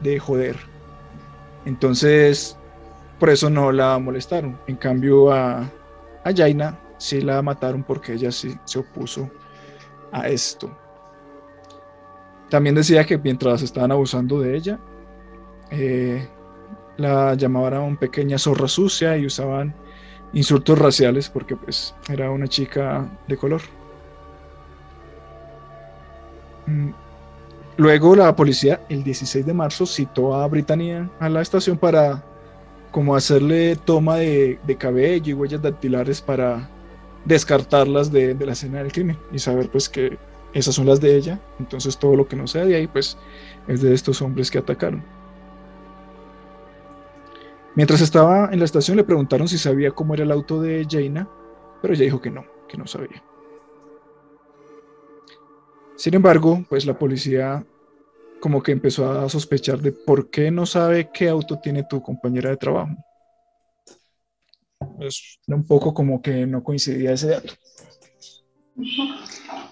de 0.00 0.18
joder. 0.18 0.71
Entonces, 1.64 2.56
por 3.18 3.30
eso 3.30 3.48
no 3.50 3.72
la 3.72 3.98
molestaron. 3.98 4.58
En 4.66 4.76
cambio, 4.76 5.32
a, 5.32 5.60
a 5.60 6.32
Jaina 6.34 6.78
sí 6.98 7.20
la 7.20 7.42
mataron 7.42 7.82
porque 7.82 8.14
ella 8.14 8.32
sí 8.32 8.56
se 8.64 8.78
opuso 8.78 9.30
a 10.12 10.28
esto. 10.28 10.70
También 12.48 12.74
decía 12.74 13.04
que 13.04 13.16
mientras 13.18 13.62
estaban 13.62 13.92
abusando 13.92 14.40
de 14.40 14.56
ella, 14.56 14.78
eh, 15.70 16.28
la 16.98 17.34
llamaban 17.34 17.96
pequeña 17.96 18.38
zorra 18.38 18.68
sucia 18.68 19.16
y 19.16 19.26
usaban 19.26 19.74
insultos 20.32 20.78
raciales 20.78 21.28
porque 21.28 21.56
pues 21.56 21.94
era 22.08 22.30
una 22.30 22.46
chica 22.46 23.10
de 23.26 23.36
color. 23.36 23.62
Mm, 26.66 26.90
luego 27.76 28.14
la 28.16 28.34
policía 28.36 28.80
el 28.88 29.02
16 29.02 29.46
de 29.46 29.54
marzo 29.54 29.86
citó 29.86 30.34
a 30.34 30.46
Britania 30.46 31.10
a 31.20 31.28
la 31.28 31.40
estación 31.40 31.78
para 31.78 32.22
como 32.90 33.16
hacerle 33.16 33.76
toma 33.76 34.16
de, 34.16 34.58
cabello 34.78 35.30
y 35.30 35.32
huellas 35.32 35.62
dactilares 35.62 36.20
para 36.20 36.68
descartarlas 37.24 38.12
de, 38.12 38.34
la 38.34 38.52
escena 38.52 38.78
del 38.82 38.92
crimen 38.92 39.18
y 39.32 39.38
saber 39.38 39.70
pues 39.70 39.88
que 39.88 40.18
esas 40.52 40.74
son 40.74 40.86
las 40.86 41.00
de 41.00 41.16
ella, 41.16 41.40
entonces 41.58 41.98
todo 41.98 42.14
lo 42.14 42.28
que 42.28 42.36
no 42.36 42.46
sea 42.46 42.66
de 42.66 42.76
ahí, 42.76 42.86
pues 42.86 43.16
es 43.66 43.80
de 43.80 43.94
estos 43.94 44.20
hombres 44.20 44.50
que 44.50 44.58
atacaron. 44.58 45.02
Mientras 47.74 48.02
estaba 48.02 48.50
en 48.52 48.58
la 48.58 48.66
estación 48.66 48.98
le 48.98 49.04
preguntaron 49.04 49.48
si 49.48 49.56
sabía 49.56 49.92
cómo 49.92 50.12
era 50.12 50.24
el 50.24 50.30
auto 50.30 50.60
de 50.60 50.86
Jaina, 50.88 51.26
pero 51.80 51.94
ella 51.94 52.04
dijo 52.04 52.20
que 52.20 52.30
no, 52.30 52.44
que 52.68 52.76
no 52.76 52.86
sabía. 52.86 53.22
Sin 56.02 56.14
embargo, 56.14 56.66
pues 56.68 56.84
la 56.84 56.98
policía 56.98 57.64
como 58.40 58.60
que 58.60 58.72
empezó 58.72 59.08
a 59.08 59.28
sospechar 59.28 59.78
de 59.78 59.92
por 59.92 60.30
qué 60.30 60.50
no 60.50 60.66
sabe 60.66 61.10
qué 61.14 61.28
auto 61.28 61.60
tiene 61.60 61.84
tu 61.84 62.02
compañera 62.02 62.50
de 62.50 62.56
trabajo. 62.56 62.96
Es 64.98 65.38
un 65.46 65.64
poco 65.64 65.94
como 65.94 66.20
que 66.20 66.44
no 66.44 66.64
coincidía 66.64 67.12
ese 67.12 67.28
dato. 67.28 67.54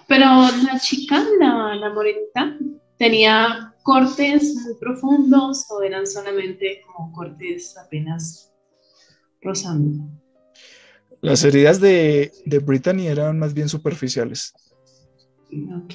Pero 0.07 0.25
la 0.63 0.79
chica, 0.79 1.21
la, 1.37 1.75
la 1.75 1.93
morenita, 1.93 2.57
tenía 2.97 3.75
cortes 3.83 4.55
muy 4.55 4.75
profundos 4.79 5.69
o 5.69 5.81
eran 5.81 6.07
solamente 6.07 6.81
como 6.85 7.11
cortes 7.11 7.77
apenas 7.77 8.53
rozando. 9.41 10.07
Las 11.19 11.43
heridas 11.43 11.81
de, 11.81 12.31
de 12.45 12.59
Brittany 12.59 13.07
eran 13.07 13.37
más 13.37 13.53
bien 13.53 13.67
superficiales. 13.67 14.53
Ok. 15.51 15.93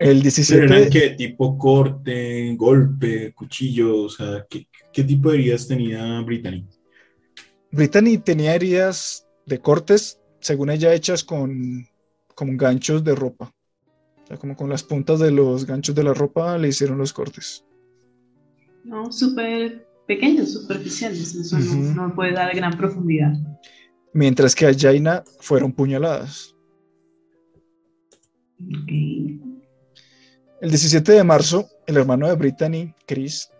El 0.00 0.22
17 0.22 0.60
¿Pero 0.60 0.74
eran 0.74 0.90
qué? 0.90 1.10
¿Tipo 1.10 1.56
corte, 1.56 2.54
golpe, 2.56 3.32
cuchillo? 3.32 4.02
O 4.02 4.08
sea, 4.08 4.44
¿qué, 4.48 4.66
qué 4.92 5.04
tipo 5.04 5.30
de 5.30 5.38
heridas 5.38 5.68
tenía 5.68 6.20
Brittany? 6.20 6.66
Brittany 7.70 8.18
tenía 8.18 8.54
heridas 8.54 9.26
de 9.46 9.58
cortes, 9.58 10.20
según 10.40 10.70
ella, 10.70 10.94
hechas 10.94 11.24
con, 11.24 11.86
con 12.34 12.56
ganchos 12.56 13.02
de 13.04 13.14
ropa. 13.14 13.52
O 14.22 14.26
sea, 14.26 14.36
como 14.36 14.56
con 14.56 14.70
las 14.70 14.82
puntas 14.82 15.20
de 15.20 15.30
los 15.30 15.66
ganchos 15.66 15.94
de 15.94 16.04
la 16.04 16.14
ropa 16.14 16.56
le 16.56 16.68
hicieron 16.68 16.98
los 16.98 17.12
cortes. 17.12 17.64
No, 18.84 19.10
súper 19.12 19.86
pequeños, 20.06 20.52
superficiales. 20.52 21.34
Eso 21.34 21.58
no, 21.58 22.14
puede 22.14 22.32
dar 22.32 22.54
gran 22.54 22.76
profundidad. 22.76 23.32
Mientras 24.12 24.54
que 24.54 24.66
a 24.66 24.74
Jaina 24.74 25.24
fueron 25.40 25.72
puñaladas. 25.72 26.53
El 30.60 30.70
17 30.70 31.12
de 31.12 31.24
marzo, 31.24 31.68
el 31.86 31.96
hermano 31.96 32.28
de 32.28 32.34
Brittany, 32.34 32.94
Chris, 33.06 33.50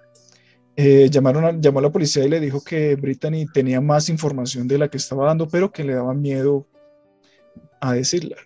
eh, 0.77 1.09
llamaron 1.11 1.61
llamó 1.61 1.79
a 1.79 1.83
la 1.83 1.93
policía 1.93 2.25
y 2.25 2.29
le 2.29 2.41
dijo 2.41 2.63
que 2.63 2.97
Brittany 2.97 3.47
tenía 3.53 3.81
más 3.81 4.09
información 4.09 4.67
de 4.67 4.79
la 4.79 4.89
que 4.89 4.97
estaba 4.97 5.27
dando, 5.27 5.49
pero 5.49 5.71
que 5.71 5.85
le 5.85 5.95
daba 5.95 6.15
miedo 6.15 6.67
a 7.81 7.93
decirla. 7.93 8.37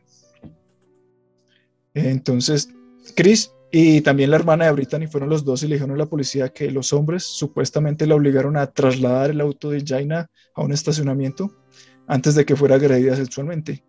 Entonces, 1.95 2.69
Chris 3.17 3.53
y 3.71 4.01
también 4.01 4.31
la 4.31 4.37
hermana 4.37 4.65
de 4.67 4.73
Brittany 4.73 5.07
fueron 5.07 5.29
los 5.29 5.45
dos 5.45 5.63
y 5.63 5.69
le 5.69 5.75
dijeron 5.77 5.95
a 5.95 5.99
la 5.99 6.07
policía 6.07 6.49
que 6.49 6.71
los 6.71 6.93
hombres 6.93 7.25
supuestamente 7.25 8.07
la 8.07 8.15
obligaron 8.15 8.57
a 8.57 8.67
trasladar 8.67 9.31
el 9.31 9.41
auto 9.41 9.71
de 9.71 9.85
Jaina 9.87 10.31
a 10.55 10.63
un 10.63 10.73
estacionamiento 10.73 11.51
antes 12.07 12.35
de 12.35 12.45
que 12.45 12.57
fuera 12.57 12.77
agredida 12.77 13.15
sexualmente. 13.17 13.85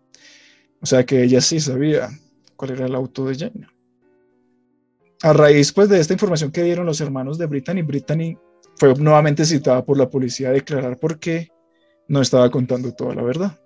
O 0.82 0.86
sea 0.86 1.04
que 1.04 1.22
ella 1.22 1.40
sí 1.40 1.60
sabía 1.60 2.10
cuál 2.60 2.72
era 2.72 2.84
el 2.84 2.94
auto 2.94 3.24
de 3.24 3.38
Jaina. 3.38 3.72
A 5.22 5.32
raíz 5.32 5.72
pues, 5.72 5.88
de 5.88 5.98
esta 5.98 6.12
información 6.12 6.52
que 6.52 6.62
dieron 6.62 6.84
los 6.84 7.00
hermanos 7.00 7.38
de 7.38 7.46
Brittany, 7.46 7.80
Brittany 7.80 8.36
fue 8.76 8.94
nuevamente 8.96 9.46
citada 9.46 9.82
por 9.82 9.96
la 9.96 10.10
policía 10.10 10.50
a 10.50 10.52
declarar 10.52 10.98
por 10.98 11.18
qué 11.18 11.48
no 12.08 12.20
estaba 12.20 12.50
contando 12.50 12.92
toda 12.92 13.14
la 13.14 13.22
verdad. 13.22 13.58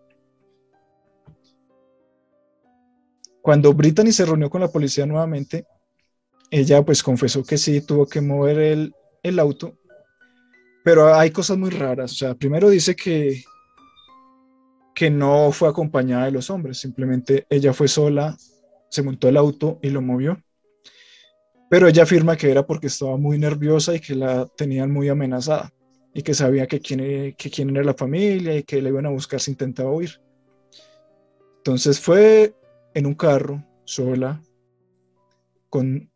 Cuando 3.43 3.75
Brittany 3.75 4.13
se 4.13 4.27
reunió 4.27 4.49
con 4.49 4.61
la 4.61 4.71
policía 4.71 5.07
nuevamente, 5.07 5.67
ella 6.49 6.85
pues 6.85 7.03
confesó 7.03 7.43
que 7.43 7.59
sí 7.59 7.81
tuvo 7.81 8.07
que 8.07 8.21
mover 8.21 8.59
el, 8.61 8.95
el 9.25 9.41
auto, 9.41 9.77
pero 10.85 11.13
hay 11.13 11.33
cosas 11.33 11.59
muy 11.59 11.71
raras. 11.71 12.13
O 12.13 12.15
sea, 12.15 12.35
primero 12.37 12.71
dice 12.71 12.95
que, 12.95 13.43
que 14.95 15.11
no 15.11 15.51
fue 15.51 15.69
acompañada 15.69 16.27
de 16.27 16.31
los 16.31 16.49
hombres, 16.49 16.79
simplemente 16.79 17.45
ella 17.51 17.73
fue 17.73 17.89
sola, 17.89 18.37
se 18.95 19.03
montó 19.03 19.29
el 19.29 19.37
auto 19.37 19.81
y 19.83 19.91
lo 19.91 20.01
movió. 20.01 20.41
Pero 21.69 21.89
ella 21.89 22.05
afirma 22.05 22.37
que 22.37 22.49
era 22.49 22.65
porque 22.65 22.87
estaba 22.87 23.17
muy 23.17 23.39
nerviosa 23.39 23.93
y 23.93 23.99
que 23.99 24.15
la 24.15 24.47
tenían 24.57 24.93
muy 24.93 25.09
amenazada 25.09 25.73
y 26.15 26.23
que 26.23 26.33
sabía 26.33 26.69
que 26.69 26.79
quién, 26.79 27.35
que 27.35 27.51
quién 27.51 27.71
era 27.71 27.83
la 27.83 27.95
familia 27.95 28.57
y 28.57 28.63
que 28.63 28.81
le 28.81 28.91
iban 28.91 29.07
a 29.07 29.11
buscar 29.11 29.41
si 29.41 29.51
intentaba 29.51 29.91
huir. 29.91 30.21
Entonces 31.57 31.99
fue 31.99 32.55
en 32.95 33.07
un 33.07 33.15
carro 33.15 33.65
sola 33.85 34.41
con 35.71 36.09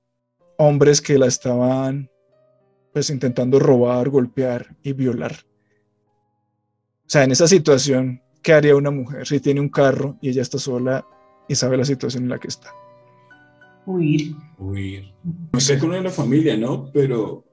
hombres 0.57 1.01
que 1.01 1.19
la 1.19 1.27
estaban 1.27 2.09
pues 2.93 3.11
intentando 3.11 3.59
robar, 3.59 4.09
golpear 4.09 4.77
y 4.85 4.93
violar. 4.93 5.33
O 7.07 7.11
sea, 7.11 7.25
en 7.25 7.33
esa 7.33 7.49
situación, 7.49 8.23
¿qué 8.41 8.53
haría 8.53 8.77
una 8.77 8.93
mujer 8.93 9.27
si 9.27 9.41
tiene 9.41 9.61
un 9.61 9.69
carro 9.69 10.17
y 10.21 10.29
ella 10.29 10.43
está 10.43 10.59
sola 10.59 11.05
y 11.49 11.55
sabe 11.55 11.77
la 11.77 11.85
situación 11.85 12.25
en 12.25 12.29
la 12.31 12.39
que 12.39 12.49
está? 12.49 12.73
Huir. 13.87 14.35
Huir. 14.59 15.15
No 15.53 15.61
sé 15.61 15.79
con 15.79 15.91
la 15.91 16.11
familia, 16.11 16.57
¿no? 16.57 16.91
Pero, 16.93 17.45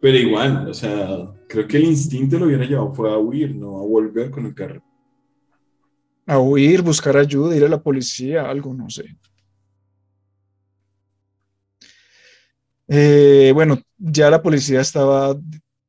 pero 0.00 0.16
igual, 0.16 0.68
o 0.68 0.74
sea, 0.74 1.32
creo 1.48 1.68
que 1.68 1.76
el 1.76 1.84
instinto 1.84 2.38
lo 2.38 2.46
hubiera 2.46 2.64
llevado 2.64 2.94
fue 2.94 3.12
a 3.12 3.18
huir, 3.18 3.54
no 3.54 3.78
a 3.78 3.82
volver 3.82 4.30
con 4.30 4.46
el 4.46 4.54
carro. 4.54 4.82
A 6.26 6.38
huir, 6.38 6.82
buscar 6.82 7.16
ayuda, 7.16 7.54
ir 7.54 7.64
a 7.64 7.68
la 7.68 7.82
policía, 7.82 8.48
algo, 8.48 8.72
no 8.72 8.88
sé. 8.88 9.04
Eh, 12.88 13.52
bueno, 13.54 13.78
ya 13.98 14.30
la 14.30 14.42
policía 14.42 14.80
estaba 14.80 15.36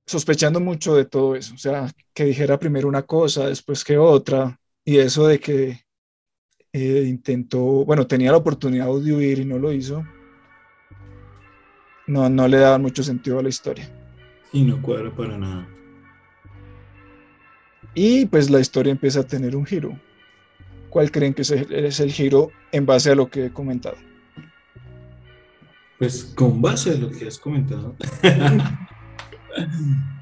sospechando 0.06 0.60
mucho 0.60 0.96
de 0.96 1.06
todo 1.06 1.36
eso, 1.36 1.54
o 1.54 1.58
sea, 1.58 1.90
que 2.14 2.26
dijera 2.26 2.60
primero 2.60 2.88
una 2.88 3.04
cosa, 3.04 3.48
después 3.48 3.84
que 3.84 3.98
otra, 3.98 4.60
y 4.84 4.98
eso 4.98 5.28
de 5.28 5.40
que 5.40 5.82
eh, 6.74 7.06
intentó, 7.08 7.86
bueno, 7.86 8.08
tenía 8.08 8.32
la 8.32 8.38
oportunidad 8.38 8.88
de 8.88 9.14
huir 9.14 9.40
y 9.40 9.46
no 9.46 9.60
lo 9.60 9.72
hizo, 9.72 10.04
no, 12.08 12.30
no 12.30 12.48
le 12.48 12.58
daba 12.58 12.80
mucho 12.80 13.04
sentido 13.04 13.38
a 13.40 13.44
la 13.44 13.50
historia. 13.50 13.88
Y 14.52 14.64
no 14.64 14.82
cuadra 14.82 15.16
para 15.16 15.38
nada. 15.38 15.68
Y 17.94 18.26
pues 18.26 18.50
la 18.50 18.60
historia 18.60 18.92
empieza 18.92 19.20
a 19.20 19.24
tener 19.24 19.56
un 19.56 19.66
giro. 19.66 19.98
¿Cuál 20.90 21.12
creen 21.12 21.36
que 21.36 21.44
es 21.44 21.52
el, 21.52 21.72
es 21.72 22.00
el 22.00 22.12
giro 22.12 22.50
en 22.72 22.88
base 22.88 23.12
a 23.12 23.16
lo 23.16 23.30
que 23.30 23.46
he 23.46 23.54
comentado? 23.54 23.98
Pues 26.00 26.24
con 26.36 26.60
base 26.60 26.92
a 26.92 26.96
lo 26.96 27.12
que 27.12 27.28
has 27.28 27.38
comentado. 27.38 27.96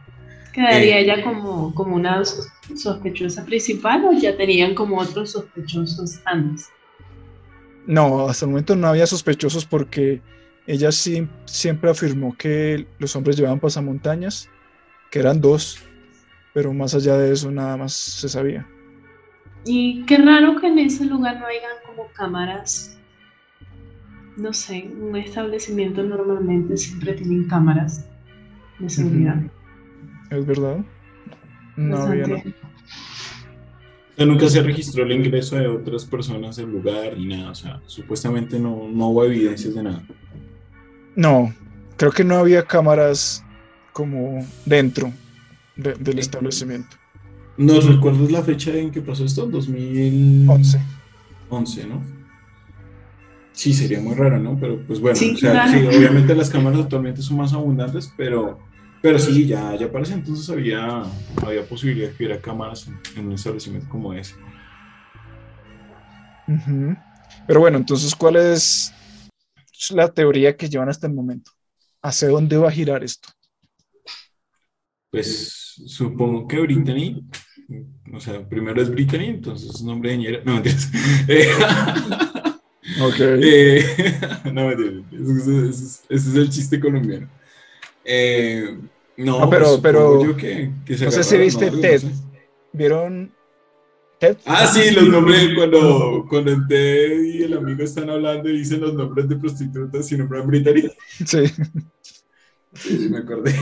¿Quedaría 0.54 1.00
Eh. 1.00 1.04
ella 1.04 1.24
como, 1.24 1.74
como 1.74 1.96
una 1.96 2.24
sos- 2.26 2.50
sospechosa 2.76 3.46
principal 3.46 4.06
o 4.06 4.12
ya 4.14 4.36
tenían 4.36 4.76
como 4.76 5.00
otros 5.00 5.32
sospechosos 5.32 6.20
antes? 6.26 6.70
No, 7.88 8.28
hasta 8.28 8.46
el 8.46 8.52
momento 8.52 8.76
no 8.76 8.88
había 8.88 9.08
sospechosos 9.08 9.66
porque 9.66 10.22
ella 10.68 10.92
sí, 10.92 11.28
siempre 11.46 11.90
afirmó 11.90 12.36
que 12.38 12.86
los 13.00 13.16
hombres 13.16 13.38
llevaban 13.38 13.60
pasamontañas, 13.60 14.50
que 15.10 15.20
eran 15.20 15.42
dos, 15.42 15.80
pero 16.54 16.74
más 16.74 16.94
allá 16.96 17.18
de 17.18 17.32
eso 17.34 17.50
nada 17.50 17.78
más 17.78 17.94
se 17.94 18.30
sabía. 18.30 18.68
Y 19.66 20.04
qué 20.06 20.18
raro 20.18 20.60
que 20.60 20.68
en 20.68 20.80
ese 20.80 21.06
lugar 21.06 21.40
no 21.40 21.46
hayan 21.48 21.72
como 21.86 22.08
cámaras. 22.14 22.98
No 24.38 24.54
sé, 24.54 24.90
un 25.00 25.16
establecimiento 25.16 26.04
normalmente 26.04 26.78
siempre 26.78 27.14
tienen 27.14 27.48
cámaras 27.48 28.06
de 28.80 28.90
seguridad. 28.90 29.36
¿Es 30.32 30.46
verdad? 30.46 30.78
No 31.76 31.98
había. 31.98 32.24
Bastante. 32.28 32.50
O 32.50 34.16
sea, 34.18 34.26
nunca 34.26 34.50
se 34.50 34.62
registró 34.62 35.04
el 35.04 35.12
ingreso 35.14 35.56
de 35.56 35.68
otras 35.68 36.06
personas 36.06 36.58
al 36.60 36.72
lugar 36.72 37.18
ni 37.18 37.26
nada. 37.28 37.52
O 37.52 37.56
sea, 37.56 37.82
supuestamente 37.86 38.60
no, 38.60 38.88
no 38.92 39.08
hubo 39.10 39.26
evidencias 39.26 39.74
de 39.76 39.84
nada. 39.84 40.04
No, 41.16 41.54
creo 41.98 42.12
que 42.12 42.24
no 42.24 42.36
había 42.38 42.64
cámaras 42.66 43.44
como 43.94 44.46
dentro 44.66 45.12
de- 45.76 45.96
del 45.96 46.20
establecimiento. 46.20 46.98
¿Nos 47.58 47.86
recuerdas 47.86 48.32
la 48.32 48.42
fecha 48.44 48.74
en 48.76 48.92
que 48.92 49.02
pasó 49.02 49.26
esto? 49.26 49.46
2011, 49.48 50.80
11. 51.50 51.88
¿no? 51.88 52.02
Sí, 53.54 53.74
sería 53.74 54.00
muy 54.00 54.16
raro, 54.16 54.40
¿no? 54.40 54.58
Pero 54.60 54.80
pues 54.88 55.00
bueno, 55.00 55.16
Sí, 55.16 55.32
o 55.36 55.38
sea, 55.38 55.52
claro. 55.52 55.72
sí, 55.92 55.98
obviamente 55.98 56.34
las 56.36 56.50
cámaras 56.50 56.80
actualmente 56.80 57.22
son 57.22 57.38
más 57.38 57.54
abundantes, 57.54 58.12
pero, 58.16 58.60
pero 59.02 59.18
sí, 59.20 59.48
ya, 59.48 59.76
ya 59.76 59.92
para 59.92 60.04
ese 60.04 60.14
entonces 60.14 60.50
había, 60.50 61.04
había 61.46 61.68
posibilidad 61.68 62.10
de 62.10 62.16
que 62.16 62.24
hubiera 62.24 62.42
cámaras 62.42 62.88
en, 62.88 63.00
en 63.18 63.28
un 63.28 63.34
establecimiento 63.34 63.90
como 63.90 64.14
ese. 64.14 64.36
Pero 67.48 67.60
bueno, 67.60 67.78
entonces, 67.78 68.16
¿cuál 68.16 68.36
es 68.36 68.94
la 69.92 70.10
teoría 70.14 70.56
que 70.56 70.70
llevan 70.70 70.90
hasta 70.90 71.08
el 71.08 71.14
momento? 71.14 71.52
¿Hacia 72.02 72.30
dónde 72.30 72.58
va 72.58 72.70
a 72.70 72.72
girar 72.72 73.04
esto? 73.04 73.30
Pues 75.10 75.76
supongo 75.88 76.48
que 76.48 76.60
Brittany 76.60 77.22
O 78.14 78.20
sea, 78.20 78.48
primero 78.48 78.82
es 78.82 78.90
Brittany, 78.90 79.26
entonces 79.26 79.76
es 79.76 79.84
nombre 79.84 80.12
de 80.12 80.18
ñera. 80.18 80.42
No, 80.46 80.54
mentiras. 80.56 80.90
Eh, 81.28 81.48
Ok. 83.00 83.16
eh, 83.20 83.84
no, 84.54 84.68
mentiras. 84.68 86.04
Ese 86.10 86.30
es 86.30 86.36
el 86.36 86.50
chiste 86.50 86.80
colombiano. 86.80 87.30
Eh, 88.06 88.78
no, 89.18 89.40
No, 89.42 89.50
pero- 89.50 89.66
pues, 89.66 89.80
pero- 89.82 90.26
yo 90.26 90.36
que, 90.38 90.72
que 90.86 90.98
se 90.98 91.06
no 91.06 91.12
sé 91.12 91.24
si 91.24 91.38
viste 91.38 91.66
algo, 91.66 91.76
no 91.78 91.82
Ted. 91.82 92.00
sé. 92.00 92.12
¿Vieron 92.74 93.32
Ted? 94.20 94.38
Ah, 94.46 94.68
sí, 94.68 94.92
los 94.92 95.08
nombres, 95.10 95.50
cuando, 95.56 96.26
cuando 96.30 96.68
Ted 96.68 97.24
y 97.24 97.44
el 97.44 97.54
amigo 97.58 97.84
están 97.84 98.10
hablando 98.10 98.50
y 98.50 98.58
dicen 98.60 98.82
los 98.82 98.94
nombres 98.94 99.28
de 99.28 99.36
prostitutas 99.36 100.12
y 100.12 100.18
nombran 100.18 100.48
Brittany. 100.48 100.84
Sí. 101.26 101.44
Sí, 102.74 103.08
me 103.10 103.18
acordé. 103.20 103.54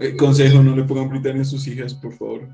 Eh, 0.00 0.16
consejo, 0.16 0.62
no 0.62 0.74
le 0.74 0.82
pongan 0.82 1.08
Brittany 1.08 1.40
a 1.40 1.44
sus 1.44 1.66
hijas, 1.68 1.94
por 1.94 2.12
favor. 2.14 2.48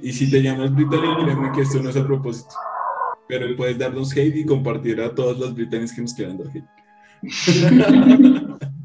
Y 0.00 0.12
si 0.12 0.30
te 0.30 0.42
llamas 0.42 0.74
Brittany, 0.74 1.16
créeme 1.22 1.52
que 1.52 1.60
esto 1.62 1.82
no 1.82 1.90
es 1.90 1.96
a 1.96 2.06
propósito. 2.06 2.54
Pero 3.28 3.54
puedes 3.56 3.76
darnos 3.76 4.12
hate 4.12 4.36
y 4.36 4.44
compartir 4.46 5.00
a 5.00 5.14
todas 5.14 5.38
las 5.38 5.52
Brittany's 5.54 5.92
que 5.92 6.00
nos 6.02 6.14
quieran 6.14 6.38
dar 6.38 6.48
hate. 6.48 6.64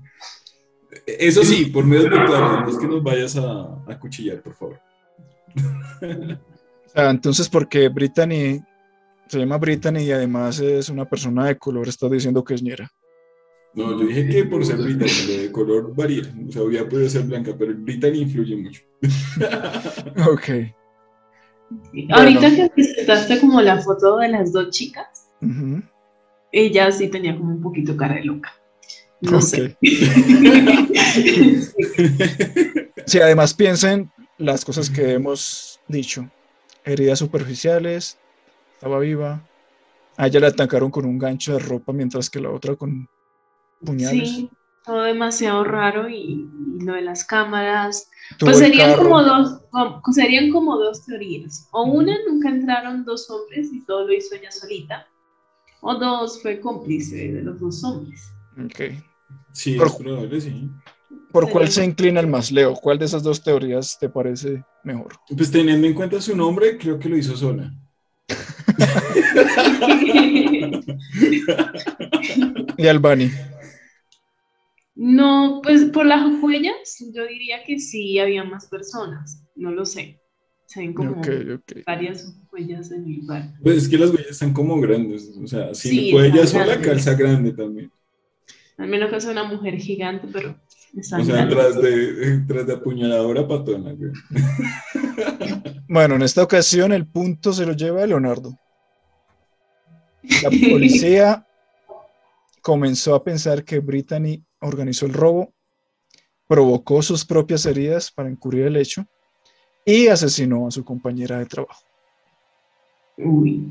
Eso 1.05 1.43
sí, 1.43 1.65
por 1.65 1.85
medios 1.85 2.09
virtuales, 2.09 2.61
no 2.61 2.69
es 2.69 2.77
que 2.77 2.87
nos 2.87 3.03
vayas 3.03 3.35
a, 3.37 3.83
a 3.87 3.99
cuchillar, 3.99 4.41
por 4.41 4.53
favor. 4.53 4.79
Sea, 6.87 7.09
entonces, 7.09 7.47
porque 7.49 7.87
Brittany 7.87 8.61
se 9.27 9.39
llama 9.39 9.57
Brittany 9.57 9.99
y 10.01 10.11
además 10.11 10.59
es 10.59 10.89
una 10.89 11.05
persona 11.05 11.45
de 11.45 11.57
color, 11.57 11.87
estás 11.87 12.11
diciendo 12.11 12.43
que 12.43 12.53
es 12.53 12.61
ñera. 12.61 12.91
No, 13.73 13.97
yo 13.97 14.05
dije 14.05 14.27
que 14.27 14.43
por 14.43 14.65
ser 14.65 14.75
Brittany, 14.75 15.27
lo 15.27 15.41
de 15.43 15.51
color 15.53 15.95
varía. 15.95 16.23
O 16.47 16.51
sea, 16.51 16.63
hubiera 16.63 16.89
podido 16.89 17.07
ser 17.07 17.23
blanca, 17.23 17.55
pero 17.57 17.73
Brittany 17.73 18.19
influye 18.23 18.57
mucho. 18.57 18.81
Ok. 20.29 20.49
Ahorita 22.09 22.53
que 22.53 22.69
presentaste 22.75 23.39
como 23.39 23.61
la 23.61 23.81
foto 23.81 24.17
de 24.17 24.27
las 24.27 24.51
dos 24.51 24.71
chicas, 24.71 25.29
ella 26.51 26.91
sí 26.91 27.07
tenía 27.07 27.37
como 27.37 27.53
un 27.53 27.61
poquito 27.61 27.95
cara 27.95 28.15
de 28.15 28.25
loca. 28.25 28.53
No 29.21 29.41
sé. 29.41 29.77
Sí, 33.05 33.19
además 33.19 33.53
piensen 33.53 34.11
las 34.37 34.63
cosas 34.63 34.89
que 34.89 35.13
hemos 35.13 35.79
dicho. 35.87 36.29
Heridas 36.85 37.19
superficiales, 37.19 38.17
estaba 38.73 38.99
viva. 38.99 39.47
A 40.17 40.27
ella 40.27 40.39
le 40.39 40.47
atacaron 40.47 40.91
con 40.91 41.05
un 41.05 41.17
gancho 41.17 41.53
de 41.53 41.59
ropa 41.59 41.91
mientras 41.93 42.29
que 42.29 42.39
la 42.39 42.49
otra 42.51 42.75
con 42.75 43.09
puñales. 43.83 44.29
Sí, 44.29 44.49
todo 44.85 45.03
demasiado 45.03 45.63
raro 45.63 46.09
y, 46.09 46.47
y 46.79 46.83
lo 46.85 46.93
de 46.93 47.01
las 47.01 47.25
cámaras. 47.25 48.09
Tuvo 48.37 48.51
Pues 48.51 48.59
serían 48.59 48.91
carro. 48.91 49.03
como 49.03 49.23
dos, 49.23 49.61
como- 49.71 50.01
serían 50.13 50.51
como 50.51 50.77
dos 50.77 51.05
teorías. 51.05 51.67
O 51.71 51.83
una, 51.83 52.15
nunca 52.27 52.49
entraron 52.49 53.03
dos 53.03 53.29
hombres 53.29 53.71
y 53.73 53.83
todo 53.85 54.07
lo 54.07 54.13
hizo 54.13 54.35
ella 54.35 54.51
solita. 54.51 55.07
O 55.81 55.95
dos, 55.95 56.41
fue 56.41 56.59
cómplice 56.59 57.31
de 57.31 57.41
los 57.41 57.59
dos 57.59 57.83
hombres. 57.83 58.31
Ok. 58.63 59.03
Sí, 59.53 59.75
Por- 59.75 59.87
es 59.87 59.93
probable, 59.95 60.41
sí. 60.41 60.69
¿Por 61.31 61.45
Sí. 61.45 61.51
cuál 61.51 61.67
se 61.69 61.85
inclina 61.85 62.19
el 62.19 62.27
más, 62.27 62.51
Leo? 62.51 62.73
¿Cuál 62.75 62.99
de 62.99 63.05
esas 63.05 63.23
dos 63.23 63.41
teorías 63.43 63.97
te 63.99 64.09
parece 64.09 64.63
mejor? 64.83 65.13
Pues 65.35 65.49
teniendo 65.51 65.87
en 65.87 65.93
cuenta 65.93 66.19
su 66.21 66.35
nombre, 66.35 66.77
creo 66.77 66.99
que 66.99 67.07
lo 67.09 67.17
hizo 67.17 67.35
sola. 67.37 67.73
Y 72.77 72.87
Albani. 72.87 73.29
No, 74.95 75.61
pues 75.63 75.85
por 75.85 76.05
las 76.05 76.21
huellas, 76.41 76.97
yo 77.13 77.25
diría 77.27 77.63
que 77.65 77.79
sí 77.79 78.19
había 78.19 78.43
más 78.43 78.67
personas. 78.67 79.43
No 79.55 79.71
lo 79.71 79.85
sé. 79.85 80.19
Se 80.65 80.79
ven 80.81 80.93
como 80.93 81.21
varias 81.85 82.33
huellas 82.51 82.91
en 82.91 83.05
el 83.05 83.15
lugar. 83.17 83.53
Pues 83.61 83.77
es 83.77 83.89
que 83.89 83.97
las 83.97 84.09
huellas 84.11 84.31
están 84.31 84.53
como 84.53 84.79
grandes. 84.79 85.29
O 85.41 85.47
sea, 85.47 85.73
si 85.73 85.89
Sí, 85.89 86.11
fue 86.11 86.27
ella 86.27 86.43
están 86.43 86.47
sola, 86.63 86.65
grandes. 86.77 86.87
calza 86.87 87.13
grande 87.15 87.51
también. 87.53 87.91
Al 88.81 88.87
menos 88.87 89.11
que 89.11 89.21
sea 89.21 89.31
una 89.31 89.43
mujer 89.43 89.77
gigante, 89.77 90.27
pero 90.33 90.55
O 90.97 91.03
sea, 91.23 91.47
tras 91.47 91.79
de, 91.79 92.43
tras 92.47 92.65
de 92.65 92.73
apuñaladora 92.73 93.47
patona, 93.47 93.93
güey. 93.93 94.11
Bueno, 95.87 96.15
en 96.15 96.23
esta 96.23 96.41
ocasión 96.41 96.91
el 96.91 97.05
punto 97.05 97.53
se 97.53 97.65
lo 97.65 97.73
lleva 97.73 98.05
Leonardo. 98.07 98.57
La 100.41 100.49
policía 100.49 101.45
comenzó 102.63 103.13
a 103.13 103.23
pensar 103.23 103.63
que 103.63 103.79
Brittany 103.79 104.43
organizó 104.61 105.05
el 105.05 105.13
robo, 105.13 105.53
provocó 106.47 107.03
sus 107.03 107.23
propias 107.23 107.65
heridas 107.67 108.11
para 108.11 108.29
encubrir 108.29 108.65
el 108.65 108.77
hecho 108.77 109.05
y 109.85 110.07
asesinó 110.07 110.67
a 110.67 110.71
su 110.71 110.83
compañera 110.83 111.37
de 111.37 111.45
trabajo. 111.45 111.83
Uy. 113.17 113.67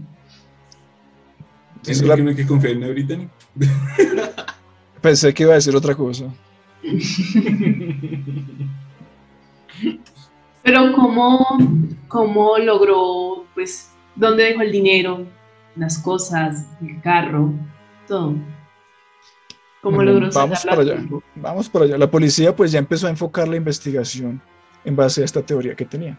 ¿Es 1.86 2.00
la- 2.02 2.14
que 2.14 2.22
no 2.22 2.30
hay 2.30 2.36
que 2.36 2.46
confiar 2.46 2.74
en 2.74 2.90
Brittany? 2.92 3.28
pensé 5.00 5.32
que 5.34 5.42
iba 5.44 5.52
a 5.52 5.56
decir 5.56 5.74
otra 5.74 5.94
cosa. 5.94 6.26
Pero 10.62 10.92
cómo, 10.92 11.46
cómo 12.08 12.58
logró, 12.58 13.46
pues, 13.54 13.90
dónde 14.14 14.44
dejó 14.44 14.62
el 14.62 14.72
dinero, 14.72 15.26
las 15.76 15.98
cosas, 15.98 16.66
el 16.82 17.00
carro, 17.00 17.52
todo. 18.06 18.34
¿Cómo 19.82 19.96
Bueno, 19.96 20.12
logró 20.12 20.30
vamos 20.32 20.64
para 20.64 20.82
allá. 20.82 21.02
Vamos 21.34 21.68
por 21.68 21.82
allá. 21.82 21.96
La 21.96 22.10
policía 22.10 22.54
pues 22.54 22.70
ya 22.72 22.78
empezó 22.78 23.06
a 23.06 23.10
enfocar 23.10 23.48
la 23.48 23.56
investigación 23.56 24.40
en 24.84 24.94
base 24.94 25.22
a 25.22 25.24
esta 25.24 25.42
teoría 25.42 25.74
que 25.74 25.86
tenía. 25.86 26.18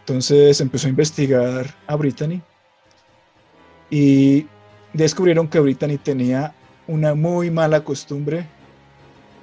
Entonces 0.00 0.60
empezó 0.60 0.86
a 0.86 0.90
investigar 0.90 1.66
a 1.86 1.96
Brittany 1.96 2.42
y 3.90 4.46
descubrieron 4.92 5.48
que 5.48 5.60
Brittany 5.60 5.98
tenía 5.98 6.54
una 6.86 7.14
muy 7.14 7.50
mala 7.50 7.84
costumbre 7.84 8.46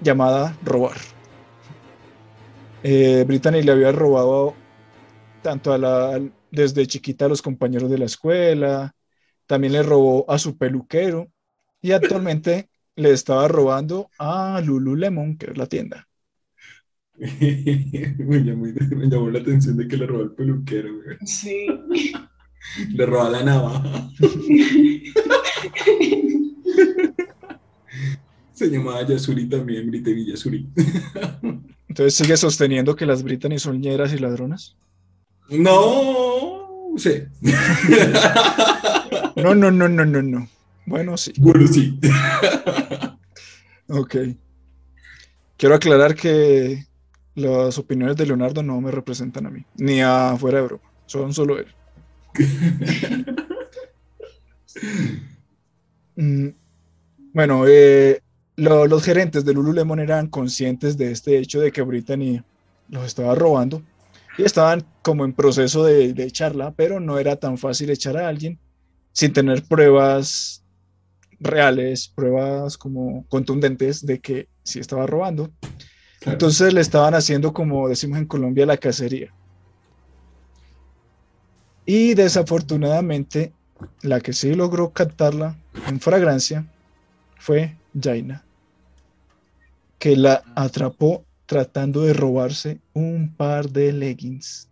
llamada 0.01 0.58
robar. 0.63 0.97
Eh, 2.84 3.23
Brittany 3.27 3.62
le 3.62 3.71
había 3.71 3.91
robado 3.91 4.56
tanto 5.41 5.73
a 5.73 5.77
la, 5.77 6.21
desde 6.51 6.88
chiquita 6.88 7.25
a 7.25 7.30
los 7.30 7.41
compañeros 7.41 7.89
de 7.89 7.97
la 7.97 8.06
escuela, 8.06 8.95
también 9.45 9.73
le 9.73 9.84
robó 9.84 10.30
a 10.30 10.39
su 10.39 10.58
peluquero 10.58 11.30
y 11.82 11.91
actualmente 11.91 12.69
le 12.95 13.12
estaba 13.12 13.47
robando 13.47 14.10
a 14.19 14.62
Lululemon, 14.63 15.38
que 15.38 15.51
es 15.51 15.58
la 15.58 15.65
tienda. 15.65 16.08
me, 17.15 18.43
llamó, 18.43 18.65
me 18.65 19.08
llamó 19.08 19.30
la 19.30 19.39
atención 19.39 19.77
de 19.77 19.88
que 19.88 19.97
le 19.97 20.08
robó 20.08 20.23
el 20.23 20.32
peluquero, 20.32 20.89
güey. 21.04 21.17
Sí. 21.25 21.67
Le 22.89 23.06
robó 23.06 23.30
la 23.30 23.43
navaja. 23.43 24.10
Se 28.62 28.69
llamaba 28.69 29.02
Yasuri 29.04 29.50
también, 29.50 29.89
Brittany 29.89 30.24
Yasuri. 30.24 30.69
Entonces 31.89 32.13
sigue 32.13 32.38
sosteniendo 32.38 32.95
que 32.95 33.08
las 33.08 33.24
Brittany 33.24 33.58
son 33.58 33.82
ñeras 33.82 34.13
y 34.13 34.19
ladronas. 34.19 34.76
No 35.50 36.93
sé. 36.95 37.28
No, 39.36 39.56
no, 39.56 39.71
no, 39.71 39.89
no, 39.89 40.06
no, 40.06 40.21
no. 40.21 40.47
Bueno, 40.86 41.17
sí. 41.17 41.34
Bueno, 41.39 41.67
sí. 41.67 42.00
Ok. 43.88 44.15
Quiero 45.58 45.74
aclarar 45.74 46.13
que 46.13 46.86
las 47.34 47.80
opiniones 47.80 48.15
de 48.15 48.28
Leonardo 48.28 48.62
no 48.62 48.80
me 48.80 48.91
representan 48.91 49.47
a 49.47 49.50
mí, 49.50 49.65
ni 49.76 50.02
a 50.02 50.38
fuera 50.38 50.60
de 50.60 50.65
broma. 50.65 50.84
Son 51.08 51.34
solo 51.34 51.58
él. 51.58 51.65
Mm, 56.15 56.50
Bueno, 57.34 57.65
eh, 57.67 58.21
lo- 58.55 58.87
los 58.87 59.03
gerentes 59.03 59.45
de 59.45 59.53
Lululemon 59.53 59.99
eran 59.99 60.27
conscientes 60.27 60.97
de 60.97 61.11
este 61.11 61.37
hecho 61.37 61.59
de 61.59 61.71
que 61.71 61.81
Brittany 61.81 62.41
los 62.89 63.05
estaba 63.05 63.35
robando 63.35 63.81
y 64.37 64.43
estaban 64.43 64.85
como 65.01 65.25
en 65.25 65.33
proceso 65.33 65.83
de, 65.83 66.13
de 66.13 66.23
echarla, 66.23 66.71
pero 66.71 66.99
no 66.99 67.19
era 67.19 67.35
tan 67.35 67.57
fácil 67.57 67.89
echar 67.89 68.17
a 68.17 68.27
alguien 68.27 68.59
sin 69.13 69.33
tener 69.33 69.63
pruebas 69.63 70.63
reales, 71.39 72.07
pruebas 72.07 72.77
como 72.77 73.25
contundentes 73.27 74.05
de 74.05 74.19
que 74.19 74.47
sí 74.63 74.79
estaba 74.79 75.05
robando. 75.07 75.49
Claro. 76.19 76.33
Entonces 76.33 76.73
le 76.73 76.81
estaban 76.81 77.13
haciendo, 77.15 77.51
como 77.51 77.89
decimos 77.89 78.19
en 78.19 78.27
Colombia, 78.27 78.65
la 78.65 78.77
cacería. 78.77 79.33
Y 81.85 82.13
desafortunadamente, 82.13 83.53
la 84.03 84.21
que 84.21 84.33
sí 84.33 84.53
logró 84.53 84.91
captarla 84.91 85.57
en 85.87 85.99
fragrancia 85.99 86.65
fue 87.39 87.75
Jaina, 87.99 88.43
que 89.99 90.15
la 90.15 90.43
atrapó 90.56 91.25
tratando 91.45 92.01
de 92.01 92.13
robarse 92.13 92.80
un 92.93 93.34
par 93.36 93.69
de 93.69 93.91
leggings. 93.93 94.69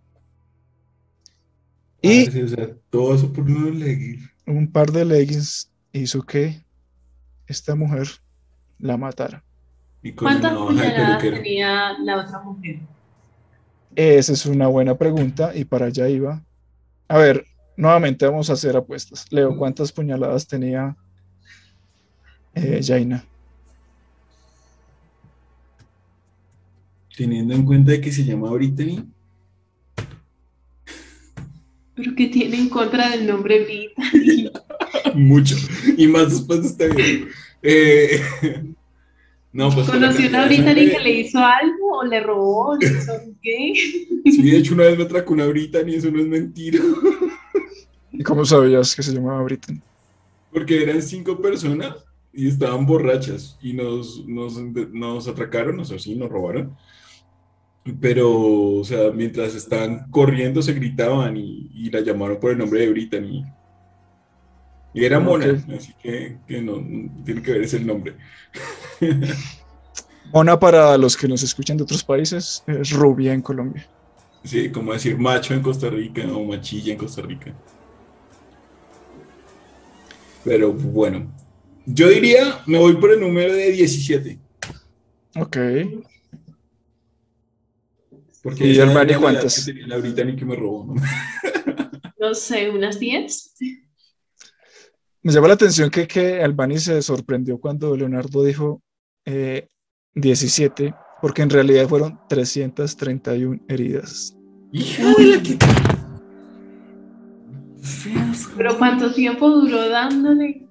Y 2.01 2.27
Ah, 2.27 2.32
sí, 2.32 2.41
o 2.41 2.47
sea, 2.47 2.69
todo 2.89 3.13
eso 3.15 3.32
por 3.34 3.43
unos 3.43 3.75
leggings. 3.75 4.29
un 4.47 4.71
par 4.71 4.91
de 4.91 5.03
leggings 5.05 5.69
hizo 5.91 6.21
que 6.21 6.63
esta 7.47 7.75
mujer 7.75 8.08
la 8.77 8.95
matara. 8.97 9.43
¿Cuántas 10.15 10.53
puñaladas 10.53 11.21
tenía 11.21 11.97
la 11.99 12.21
otra 12.21 12.41
mujer? 12.41 12.79
Esa 13.95 14.32
es 14.34 14.45
una 14.45 14.67
buena 14.67 14.97
pregunta 14.97 15.53
y 15.53 15.65
para 15.65 15.88
allá 15.88 16.08
iba. 16.08 16.41
A 17.10 17.17
ver, 17.17 17.45
nuevamente 17.75 18.25
vamos 18.25 18.49
a 18.49 18.53
hacer 18.53 18.77
apuestas. 18.77 19.25
Leo, 19.29 19.58
¿cuántas 19.58 19.91
puñaladas 19.91 20.47
tenía 20.47 20.95
eh, 22.59 22.81
Jaina? 22.83 23.23
Teniendo 27.15 27.53
en 27.53 27.65
cuenta 27.65 27.99
que 27.99 28.11
se 28.11 28.23
llama 28.23 28.51
Brittany. 28.51 29.03
¿Pero 31.95 32.15
qué 32.15 32.27
tiene 32.27 32.57
en 32.57 32.69
contra 32.69 33.09
del 33.09 33.27
nombre 33.27 33.65
Brittany? 33.65 34.49
Mucho. 35.15 35.55
Y 35.97 36.07
más 36.07 36.29
después 36.29 36.61
de 36.61 36.67
este 36.67 36.89
video. 36.89 37.27
Eh, 37.61 38.21
no, 39.51 39.69
pues 39.69 39.89
¿Conoció 39.89 40.29
una 40.29 40.45
Brittany 40.45 40.89
que 40.89 40.99
le 40.99 41.19
hizo 41.19 41.39
algo 41.39 41.97
o 41.99 42.03
le 42.05 42.21
robó? 42.21 42.77
¿Le 42.77 42.87
hizo 42.87 43.13
qué? 43.41 43.73
Sí, 44.25 44.49
de 44.49 44.57
hecho 44.57 44.73
una 44.75 44.83
vez 44.83 44.97
me 44.97 45.03
atracó 45.03 45.33
una 45.33 45.47
Brittany, 45.47 45.95
eso 45.95 46.09
no 46.09 46.21
es 46.21 46.27
mentira. 46.27 46.79
¿Y 48.11 48.23
cómo 48.23 48.45
sabías 48.45 48.95
que 48.95 49.03
se 49.03 49.13
llamaba 49.13 49.43
Brittany? 49.43 49.81
Porque 50.51 50.83
eran 50.83 51.01
cinco 51.01 51.41
personas 51.41 51.95
y 52.33 52.47
estaban 52.47 52.85
borrachas 52.85 53.57
y 53.61 53.73
nos, 53.73 54.25
nos, 54.27 54.57
nos 54.91 55.27
atracaron, 55.27 55.79
o 55.79 55.85
sea, 55.85 55.99
sí, 55.99 56.15
nos 56.15 56.29
robaron. 56.29 56.75
Pero, 57.99 58.29
o 58.31 58.83
sea, 58.83 59.11
mientras 59.11 59.55
estaban 59.55 60.09
corriendo 60.11 60.61
se 60.61 60.73
gritaban 60.73 61.37
y, 61.37 61.71
y 61.73 61.89
la 61.89 62.01
llamaron 62.01 62.39
por 62.39 62.51
el 62.51 62.57
nombre 62.57 62.81
de 62.81 62.89
Brittany. 62.89 63.45
Y 64.93 65.05
era 65.05 65.19
Mona, 65.19 65.63
así 65.75 65.93
que, 66.01 66.37
no, 66.61 66.83
tiene 67.23 67.41
que 67.41 67.51
ver 67.51 67.61
ese 67.61 67.77
el 67.77 67.87
nombre. 67.87 68.15
Mona, 70.33 70.59
para 70.59 70.97
los 70.97 71.15
que 71.15 71.27
nos 71.27 71.43
escuchan 71.43 71.77
de 71.77 71.83
otros 71.83 72.03
países, 72.03 72.63
es 72.67 72.91
rubia 72.91 73.33
en 73.33 73.41
Colombia. 73.41 73.87
Sí, 74.43 74.69
como 74.71 74.93
decir 74.93 75.17
macho 75.17 75.53
en 75.53 75.61
Costa 75.61 75.89
Rica 75.89 76.23
o 76.31 76.43
machilla 76.45 76.93
en 76.93 76.97
Costa 76.97 77.21
Rica. 77.21 77.53
Pero 80.43 80.71
bueno, 80.71 81.31
yo 81.91 82.08
diría, 82.10 82.62
me 82.67 82.78
voy 82.78 82.95
por 82.97 83.12
el 83.12 83.19
número 83.19 83.54
de 83.54 83.71
17. 83.71 84.39
Ok. 85.36 85.58
Porque 88.43 88.67
¿Y 88.67 88.80
Albani 88.80 89.15
cuántas? 89.15 89.67
La 89.88 89.97
británica 89.97 90.45
me 90.45 90.56
robó. 90.56 90.93
¿no? 90.93 91.02
no 92.19 92.34
sé, 92.34 92.69
unas 92.69 92.99
10. 92.99 93.56
Me 95.23 95.34
llama 95.34 95.47
la 95.47 95.56
atención 95.56 95.89
que, 95.89 96.08
que 96.08 96.41
Albani 96.41 96.78
se 96.80 97.02
sorprendió 97.02 97.60
cuando 97.60 97.97
Leonardo 97.97 98.43
dijo 98.43 98.82
17, 100.13 100.86
eh, 100.86 100.93
porque 101.21 101.41
en 101.41 101.49
realidad 101.49 101.88
fueron 101.88 102.19
331 102.30 103.62
heridas. 103.67 104.36
Pero 108.56 108.78
¿cuánto 108.78 109.12
tiempo 109.12 109.49
duró 109.49 109.89
dándole? 109.89 110.68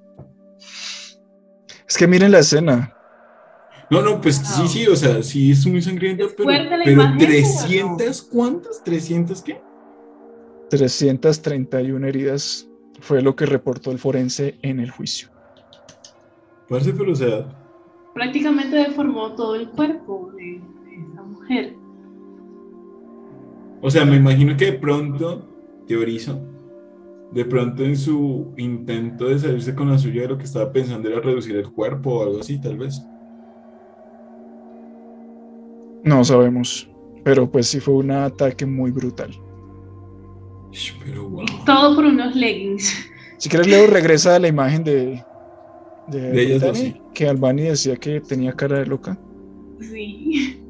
Es 1.89 1.97
que 1.97 2.07
miren 2.07 2.33
la 2.33 2.41
escena. 2.41 2.95
No, 3.91 4.03
no, 4.03 4.21
pues 4.21 4.37
sí, 4.37 4.69
sí, 4.69 4.87
o 4.87 4.95
sea, 4.95 5.23
sí 5.23 5.53
es 5.53 5.67
muy 5.67 5.81
sangrienta, 5.81 6.25
pero, 6.37 6.51
pero 6.85 7.03
300, 7.19 8.23
¿cuántas? 8.23 8.85
¿300 8.85 9.43
qué? 9.43 9.63
331 10.69 12.07
heridas 12.07 12.69
fue 13.01 13.23
lo 13.23 13.35
que 13.35 13.47
reportó 13.47 13.91
el 13.91 13.99
forense 13.99 14.59
en 14.61 14.81
el 14.81 14.91
juicio. 14.91 15.29
Parece, 16.69 16.93
pero 16.93 17.13
o 17.13 17.17
sea. 17.17 17.49
Prácticamente 18.15 18.77
deformó 18.77 19.35
todo 19.35 19.55
el 19.55 19.71
cuerpo 19.71 20.33
de, 20.37 20.57
esa 20.57 21.23
mujer. 21.23 21.75
O 23.81 23.91
sea, 23.91 24.05
me 24.05 24.17
imagino 24.17 24.55
que 24.57 24.67
de 24.67 24.73
pronto, 24.73 25.49
teorizo, 25.87 26.39
de 27.33 27.45
pronto 27.45 27.85
en 27.85 27.97
su 27.97 28.53
intento 28.57 29.27
de 29.27 29.39
salirse 29.39 29.75
con 29.75 29.91
la 29.91 29.99
suya, 29.99 30.27
lo 30.27 30.39
que 30.39 30.45
estaba 30.45 30.73
pensando 30.73 31.09
era 31.09 31.21
reducir 31.21 31.57
el 31.57 31.71
cuerpo 31.71 32.11
o 32.11 32.23
algo 32.23 32.41
así, 32.41 32.61
tal 32.61 32.79
vez. 32.79 33.03
No 36.05 36.25
sabemos, 36.25 36.89
pero 37.25 37.51
pues 37.51 37.67
sí 37.67 37.81
fue 37.81 37.95
un 37.95 38.11
ataque 38.11 38.65
muy 38.65 38.91
brutal. 38.91 39.31
Todo 41.67 41.95
por 41.95 42.05
unos 42.05 42.35
leggings. 42.35 43.11
Si 43.39 43.49
quieres, 43.49 43.69
Leo, 43.69 43.87
regresa 43.87 44.37
a 44.37 44.39
la 44.39 44.49
imagen 44.49 44.85
de, 44.85 45.23
de, 46.09 47.01
que 47.15 47.29
Albani 47.29 47.63
decía 47.63 47.97
que 47.97 48.21
tenía 48.21 48.53
cara 48.53 48.79
de 48.79 48.87
loca. 48.87 49.19
Sí. 49.81 50.61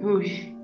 Uy. 0.00 0.55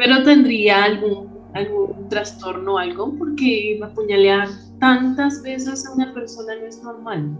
Pero 0.00 0.22
tendría 0.22 0.84
algún, 0.84 1.28
algún 1.52 2.08
trastorno 2.08 2.76
o 2.76 2.78
algo, 2.78 3.14
porque 3.18 3.78
apuñalear 3.84 4.48
tantas 4.78 5.42
veces 5.42 5.86
a 5.86 5.92
una 5.92 6.14
persona 6.14 6.54
no 6.58 6.66
es 6.66 6.82
normal. 6.82 7.36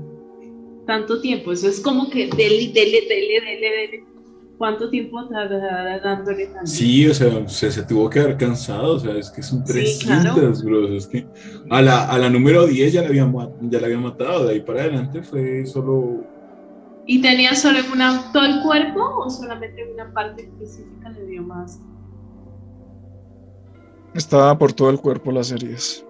Tanto 0.86 1.22
tiempo, 1.22 1.52
eso 1.52 1.68
es 1.68 1.80
como 1.80 2.10
que 2.10 2.26
dele, 2.26 2.70
dele, 2.74 3.00
dele, 3.08 3.40
dele, 3.40 3.70
dele 3.70 4.04
¿Cuánto 4.58 4.90
tiempo 4.90 5.26
tardará 5.26 6.00
dándole 6.00 6.44
también? 6.48 6.66
Sí, 6.66 7.08
o 7.08 7.14
sea, 7.14 7.48
se, 7.48 7.82
tuvo 7.84 8.10
que 8.10 8.20
haber 8.20 8.36
cansado, 8.36 8.96
o 8.96 8.98
sea, 8.98 9.16
es 9.16 9.30
que 9.30 9.42
son 9.42 9.64
300, 9.64 10.62
bro, 10.62 10.86
es 10.94 11.06
que 11.06 11.26
a 11.70 11.80
la, 11.80 12.10
a 12.10 12.18
la 12.18 12.28
número 12.28 12.66
10 12.66 12.92
ya 12.92 13.00
la, 13.00 13.08
había, 13.08 13.26
ya 13.62 13.80
la 13.80 13.86
había 13.86 13.98
matado, 13.98 14.44
de 14.44 14.52
ahí 14.52 14.60
para 14.60 14.82
adelante 14.82 15.22
fue 15.22 15.64
solo... 15.64 16.26
¿Y 17.06 17.22
tenía 17.22 17.54
solo 17.54 17.78
una, 17.90 18.30
todo 18.34 18.44
el 18.44 18.60
cuerpo 18.62 19.00
o 19.24 19.30
solamente 19.30 19.90
una 19.94 20.12
parte 20.12 20.42
específica 20.42 21.08
le 21.08 21.24
dio 21.24 21.42
más? 21.42 21.80
Estaba 24.14 24.56
por 24.58 24.72
todo 24.72 24.90
el 24.90 24.98
cuerpo 24.98 25.30
las 25.32 25.52
heridas. 25.52 26.04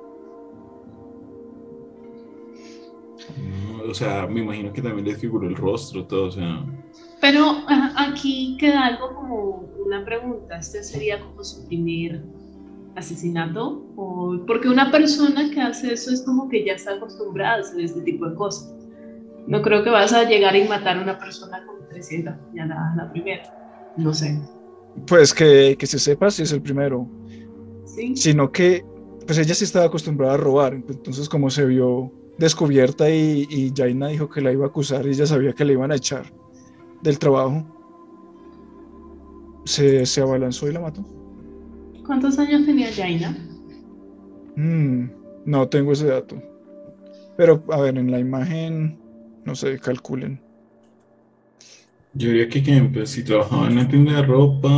o 3.90 3.94
sea, 3.94 4.26
me 4.26 4.40
imagino 4.40 4.72
que 4.72 4.80
también 4.80 5.06
le 5.06 5.16
figuró 5.16 5.48
el 5.48 5.56
rostro, 5.56 6.06
todo, 6.06 6.26
o 6.26 6.30
sea... 6.30 6.64
Pero 7.20 7.56
aquí 7.96 8.56
queda 8.58 8.86
algo 8.86 9.14
como 9.14 9.68
una 9.84 10.04
pregunta, 10.04 10.58
¿este 10.58 10.82
sería 10.82 11.20
como 11.20 11.44
su 11.44 11.66
primer 11.66 12.22
asesinato? 12.96 13.84
O, 13.96 14.38
porque 14.46 14.68
una 14.68 14.90
persona 14.90 15.50
que 15.50 15.60
hace 15.60 15.92
eso 15.92 16.12
es 16.12 16.22
como 16.22 16.48
que 16.48 16.64
ya 16.64 16.74
está 16.74 16.94
acostumbrada 16.94 17.56
a 17.56 17.60
hacer 17.60 17.80
este 17.80 18.00
tipo 18.02 18.26
de 18.26 18.34
cosas. 18.36 18.74
No 19.46 19.60
creo 19.60 19.82
que 19.82 19.90
vas 19.90 20.12
a 20.12 20.24
llegar 20.24 20.56
y 20.56 20.66
matar 20.66 20.96
a 20.98 21.02
una 21.02 21.18
persona 21.18 21.64
con 21.66 21.86
300 21.88 22.34
puñaladas 22.48 22.96
la 22.96 23.12
primera. 23.12 23.42
No 23.96 24.14
sé. 24.14 24.40
Pues 25.06 25.34
que, 25.34 25.76
que 25.78 25.86
se 25.86 25.98
sepa 25.98 26.30
si 26.30 26.44
es 26.44 26.52
el 26.52 26.62
primero. 26.62 27.06
Sí. 27.94 28.16
Sino 28.16 28.50
que, 28.52 28.84
pues 29.26 29.38
ella 29.38 29.54
sí 29.54 29.64
estaba 29.64 29.86
acostumbrada 29.86 30.34
a 30.34 30.36
robar. 30.38 30.74
Entonces, 30.74 31.28
como 31.28 31.50
se 31.50 31.66
vio 31.66 32.12
descubierta 32.38 33.10
y, 33.10 33.46
y 33.50 33.72
Jaina 33.76 34.08
dijo 34.08 34.28
que 34.28 34.40
la 34.40 34.52
iba 34.52 34.64
a 34.64 34.68
acusar 34.68 35.06
y 35.06 35.10
ella 35.10 35.26
sabía 35.26 35.52
que 35.52 35.64
le 35.64 35.74
iban 35.74 35.92
a 35.92 35.96
echar 35.96 36.24
del 37.02 37.18
trabajo, 37.18 37.64
se, 39.64 40.06
se 40.06 40.20
abalanzó 40.20 40.68
y 40.68 40.72
la 40.72 40.80
mató. 40.80 41.04
¿Cuántos 42.06 42.38
años 42.38 42.64
tenía 42.66 42.92
Jaina? 42.92 43.36
Mm, 44.56 45.10
no 45.44 45.68
tengo 45.68 45.92
ese 45.92 46.06
dato. 46.06 46.42
Pero, 47.36 47.62
a 47.70 47.80
ver, 47.80 47.96
en 47.96 48.10
la 48.10 48.18
imagen, 48.18 48.98
no 49.44 49.54
sé, 49.54 49.78
calculen. 49.78 50.40
Yo 52.14 52.28
diría 52.28 52.48
que, 52.48 52.90
pues, 52.92 53.10
si 53.10 53.22
trabajaba 53.22 53.66
en 53.66 53.72
una 53.74 53.88
tienda 53.88 54.14
de 54.14 54.22
ropa, 54.22 54.68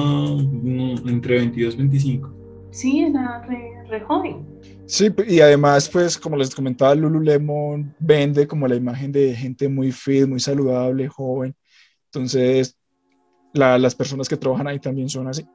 entre 1.07 1.39
22 1.39 1.75
y 1.75 1.77
25. 1.79 2.42
Sí, 2.73 3.03
era 3.03 3.43
re, 3.43 3.85
re, 3.87 4.01
joven. 4.01 4.47
Sí, 4.87 5.11
y 5.29 5.41
además, 5.41 5.91
pues, 5.91 6.17
como 6.17 6.39
les 6.39 6.55
comentaba, 6.55 6.95
Lululemon 6.95 7.95
vende 7.99 8.47
como 8.47 8.67
la 8.67 8.75
imagen 8.75 9.13
de 9.13 9.35
gente 9.35 9.69
muy 9.69 9.93
fit, 9.93 10.27
muy 10.27 10.41
saludable, 10.41 11.07
joven. 11.07 11.55
Entonces, 12.07 12.79
las 13.53 13.95
personas 13.95 14.27
que 14.27 14.39
trabajan 14.39 14.69
ahí 14.69 14.79
también 14.79 15.11
son 15.11 15.29
así. 15.29 15.47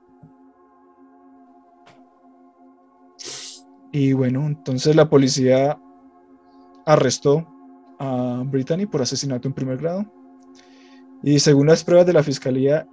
Y 3.91 4.13
bueno, 4.13 4.45
entonces 4.45 4.95
la 4.95 5.09
policía 5.09 5.79
arrestó 6.85 7.47
a 7.97 8.43
Brittany 8.45 8.85
por 8.85 9.01
asesinato 9.01 9.47
en 9.47 9.55
primer 9.55 9.77
grado. 9.77 10.05
Y 11.23 11.39
según 11.39 11.65
las 11.65 11.83
pruebas 11.83 12.05
de 12.05 12.13
la 12.13 12.21
fiscalía, 12.21 12.87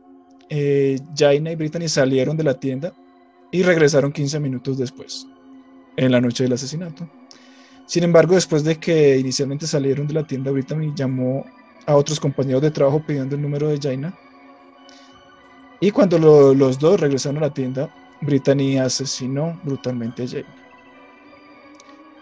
eh, 0.48 0.98
Jaina 1.14 1.52
y 1.52 1.56
Brittany 1.56 1.88
salieron 1.88 2.38
de 2.38 2.44
la 2.44 2.54
tienda 2.54 2.94
y 3.54 3.62
regresaron 3.62 4.10
15 4.10 4.40
minutos 4.40 4.76
después, 4.78 5.28
en 5.96 6.10
la 6.10 6.20
noche 6.20 6.42
del 6.42 6.54
asesinato. 6.54 7.08
Sin 7.86 8.02
embargo, 8.02 8.34
después 8.34 8.64
de 8.64 8.80
que 8.80 9.16
inicialmente 9.16 9.68
salieron 9.68 10.08
de 10.08 10.14
la 10.14 10.26
tienda, 10.26 10.50
Brittany 10.50 10.92
llamó 10.92 11.46
a 11.86 11.94
otros 11.94 12.18
compañeros 12.18 12.62
de 12.62 12.72
trabajo 12.72 13.04
pidiendo 13.06 13.36
el 13.36 13.42
número 13.42 13.68
de 13.68 13.78
Jaina. 13.78 14.12
Y 15.78 15.92
cuando 15.92 16.18
los 16.18 16.80
dos 16.80 16.98
regresaron 16.98 17.38
a 17.38 17.46
la 17.46 17.54
tienda, 17.54 17.94
Brittany 18.22 18.78
asesinó 18.78 19.60
brutalmente 19.62 20.24
a 20.24 20.28
Jaina. 20.28 20.54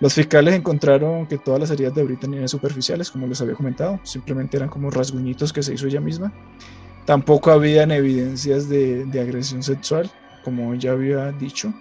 Los 0.01 0.13
fiscales 0.13 0.55
encontraron 0.55 1.27
que 1.27 1.39
todas 1.39 1.61
las 1.61 1.71
heridas 1.71 1.95
de 1.95 2.03
Brittany 2.03 2.37
eran 2.37 2.49
superficiales, 2.49 3.11
como 3.11 3.27
les 3.27 3.41
había 3.41 3.55
comentado, 3.55 3.99
simplemente 4.03 4.59
eran 4.59 4.69
como 4.69 4.91
rasguñitos 4.91 5.51
que 5.51 5.63
se 5.63 5.73
hizo 5.73 5.87
ella 5.87 6.03
misma. 6.03 6.31
Tampoco 7.07 7.53
habían 7.53 7.91
evidencias 7.91 8.69
de, 8.69 9.07
de 9.07 9.21
agresión 9.21 9.63
sexual, 9.63 10.11
como 10.45 10.75
ya 10.75 10.93
había 10.93 11.33
dicho. 11.33 11.73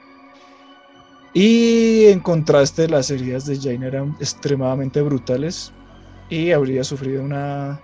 Y 1.34 2.06
en 2.06 2.20
contraste, 2.20 2.88
las 2.88 3.10
heridas 3.10 3.46
de 3.46 3.58
Jane 3.58 3.88
eran 3.88 4.16
extremadamente 4.20 5.02
brutales 5.02 5.72
y 6.30 6.52
habría 6.52 6.84
sufrido 6.84 7.24
una, 7.24 7.80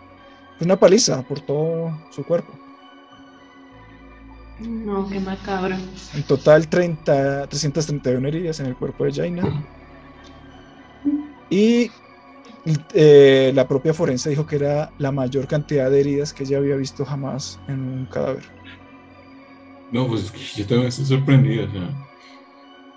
una 0.60 0.76
paliza 0.78 1.22
por 1.22 1.40
todo 1.42 1.98
su 2.12 2.24
cuerpo. 2.26 2.52
No, 4.60 5.08
qué 5.08 5.20
macabro. 5.20 5.76
En 6.16 6.24
total, 6.24 6.68
30, 6.68 7.48
331 7.48 8.28
heridas 8.28 8.60
en 8.60 8.66
el 8.66 8.76
cuerpo 8.76 9.06
de 9.06 9.14
Jaina. 9.14 9.66
Y 11.50 11.92
eh, 12.94 13.52
la 13.54 13.68
propia 13.68 13.94
forense 13.94 14.30
dijo 14.30 14.46
que 14.46 14.58
era 14.58 14.92
la 14.98 15.12
mayor 15.12 15.48
cantidad 15.48 15.90
de 15.90 16.02
heridas 16.02 16.34
que 16.34 16.44
ella 16.44 16.58
había 16.58 16.76
visto 16.76 17.06
jamás 17.06 17.60
en 17.68 17.80
un 17.80 18.06
cadáver. 18.08 18.57
No, 19.92 20.08
pues 20.08 20.32
yo 20.56 20.66
también 20.66 20.90
estoy 20.90 21.06
sorprendido. 21.06 21.66
O 21.68 21.72
sea, 21.72 22.08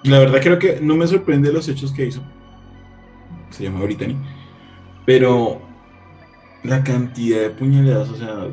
la 0.04 0.18
verdad 0.18 0.40
creo 0.42 0.58
que 0.58 0.80
no 0.80 0.96
me 0.96 1.06
sorprende 1.06 1.52
los 1.52 1.68
hechos 1.68 1.92
que 1.92 2.06
hizo. 2.06 2.22
Se 3.50 3.64
llama 3.64 3.84
Brittany. 3.84 4.16
Pero 5.06 5.60
la 6.62 6.82
cantidad 6.84 7.40
de 7.40 7.50
puñaladas, 7.50 8.10
o 8.10 8.16
sea, 8.16 8.48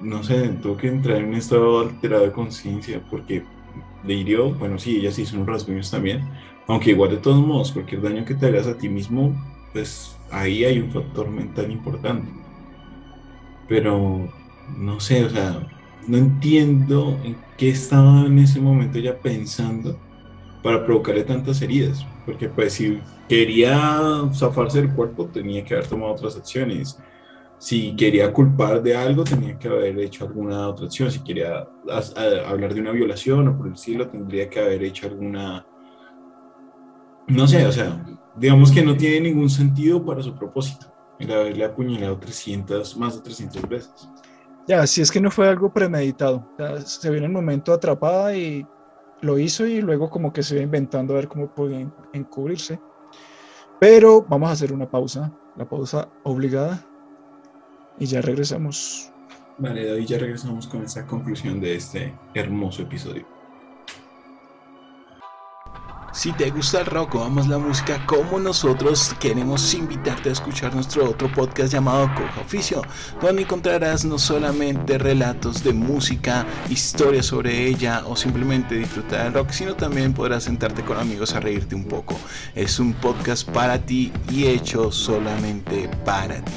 no 0.00 0.22
sé, 0.22 0.48
tuvo 0.62 0.76
que 0.76 0.88
entrar 0.88 1.18
en 1.18 1.26
un 1.26 1.34
estado 1.34 1.80
alterado 1.80 2.24
de 2.24 2.32
conciencia 2.32 3.02
porque 3.10 3.44
le 4.04 4.14
hirió, 4.14 4.52
bueno, 4.54 4.78
sí, 4.78 4.96
ella 4.96 5.10
se 5.10 5.22
hizo 5.22 5.36
unos 5.36 5.48
rasguños 5.48 5.90
también, 5.90 6.28
aunque 6.66 6.90
igual 6.90 7.10
de 7.10 7.16
todos 7.18 7.44
modos, 7.44 7.72
cualquier 7.72 8.02
daño 8.02 8.24
que 8.24 8.34
te 8.34 8.46
hagas 8.46 8.66
a 8.66 8.76
ti 8.76 8.88
mismo, 8.88 9.34
pues 9.72 10.16
ahí 10.30 10.64
hay 10.64 10.78
un 10.78 10.90
factor 10.90 11.28
mental 11.30 11.70
importante. 11.70 12.30
Pero, 13.68 14.30
no 14.76 15.00
sé, 15.00 15.24
o 15.24 15.30
sea, 15.30 15.66
no 16.06 16.18
entiendo 16.18 17.18
en 17.24 17.36
qué 17.56 17.70
estaba 17.70 18.26
en 18.26 18.38
ese 18.38 18.60
momento 18.60 18.98
ella 18.98 19.18
pensando 19.18 19.98
para 20.62 20.84
provocarle 20.84 21.24
tantas 21.24 21.60
heridas. 21.62 22.06
Porque 22.24 22.48
pues 22.48 22.74
si 22.74 23.00
quería 23.28 24.28
zafarse 24.32 24.80
del 24.80 24.94
cuerpo 24.94 25.26
tenía 25.26 25.64
que 25.64 25.74
haber 25.74 25.86
tomado 25.86 26.12
otras 26.12 26.36
acciones. 26.36 26.98
Si 27.58 27.94
quería 27.96 28.32
culpar 28.32 28.82
de 28.82 28.96
algo 28.96 29.24
tenía 29.24 29.58
que 29.58 29.68
haber 29.68 29.98
hecho 29.98 30.24
alguna 30.24 30.68
otra 30.68 30.86
acción. 30.86 31.10
Si 31.10 31.20
quería 31.20 31.66
hablar 32.46 32.74
de 32.74 32.80
una 32.80 32.92
violación 32.92 33.48
o 33.48 33.56
por 33.56 33.70
decirlo 33.70 34.06
tendría 34.06 34.48
que 34.48 34.60
haber 34.60 34.82
hecho 34.82 35.06
alguna... 35.06 35.66
No 37.26 37.46
sé, 37.46 37.64
o 37.66 37.72
sea, 37.72 38.04
digamos 38.36 38.70
que 38.70 38.82
no 38.82 38.96
tiene 38.96 39.20
ningún 39.28 39.48
sentido 39.48 40.04
para 40.04 40.22
su 40.22 40.34
propósito 40.34 40.94
el 41.18 41.32
haberle 41.32 41.64
apuñalado 41.64 42.18
300, 42.18 42.96
más 42.96 43.16
de 43.16 43.22
300 43.22 43.68
veces. 43.68 44.08
Ya, 44.66 44.86
si 44.86 45.02
es 45.02 45.10
que 45.10 45.20
no 45.20 45.30
fue 45.30 45.48
algo 45.48 45.72
premeditado. 45.72 46.48
se 46.84 47.10
vio 47.10 47.18
en 47.18 47.24
el 47.24 47.32
momento 47.32 47.72
atrapada 47.72 48.34
y 48.34 48.66
lo 49.20 49.38
hizo 49.38 49.66
y 49.66 49.80
luego 49.80 50.08
como 50.10 50.32
que 50.32 50.42
se 50.42 50.54
iba 50.54 50.64
inventando 50.64 51.14
a 51.14 51.16
ver 51.16 51.28
cómo 51.28 51.54
podía 51.54 51.90
encubrirse. 52.12 52.80
Pero 53.80 54.22
vamos 54.22 54.48
a 54.48 54.52
hacer 54.52 54.72
una 54.72 54.90
pausa, 54.90 55.32
la 55.56 55.68
pausa 55.68 56.08
obligada 56.22 56.84
y 57.98 58.06
ya 58.06 58.22
regresamos. 58.22 59.10
Vale, 59.58 59.86
David, 59.86 60.06
ya 60.06 60.18
regresamos 60.18 60.66
con 60.66 60.82
esa 60.82 61.06
conclusión 61.06 61.60
de 61.60 61.76
este 61.76 62.14
hermoso 62.34 62.82
episodio. 62.82 63.33
Si 66.14 66.32
te 66.32 66.48
gusta 66.50 66.78
el 66.78 66.86
rock 66.86 67.16
o 67.16 67.24
amas 67.24 67.48
la 67.48 67.58
música 67.58 68.06
como 68.06 68.38
nosotros, 68.38 69.12
queremos 69.18 69.74
invitarte 69.74 70.28
a 70.28 70.32
escuchar 70.32 70.72
nuestro 70.72 71.10
otro 71.10 71.30
podcast 71.32 71.72
llamado 71.72 72.08
Coja 72.14 72.40
Oficio, 72.40 72.82
donde 73.20 73.42
encontrarás 73.42 74.04
no 74.04 74.16
solamente 74.16 74.96
relatos 74.96 75.64
de 75.64 75.72
música, 75.72 76.46
historias 76.70 77.26
sobre 77.26 77.66
ella 77.66 78.04
o 78.06 78.14
simplemente 78.14 78.76
disfrutar 78.76 79.24
del 79.24 79.34
rock, 79.34 79.50
sino 79.50 79.74
también 79.74 80.14
podrás 80.14 80.44
sentarte 80.44 80.84
con 80.84 80.98
amigos 80.98 81.34
a 81.34 81.40
reírte 81.40 81.74
un 81.74 81.84
poco. 81.84 82.16
Es 82.54 82.78
un 82.78 82.94
podcast 82.94 83.48
para 83.50 83.84
ti 83.84 84.12
y 84.30 84.46
hecho 84.46 84.92
solamente 84.92 85.90
para 86.04 86.36
ti. 86.44 86.52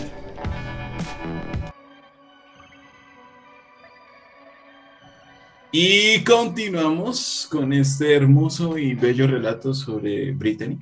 Y 5.72 6.24
continuamos 6.24 7.46
con 7.52 7.74
este 7.74 8.16
hermoso 8.16 8.78
y 8.78 8.94
bello 8.94 9.28
relato 9.28 9.74
sobre 9.74 10.32
Brittany, 10.32 10.80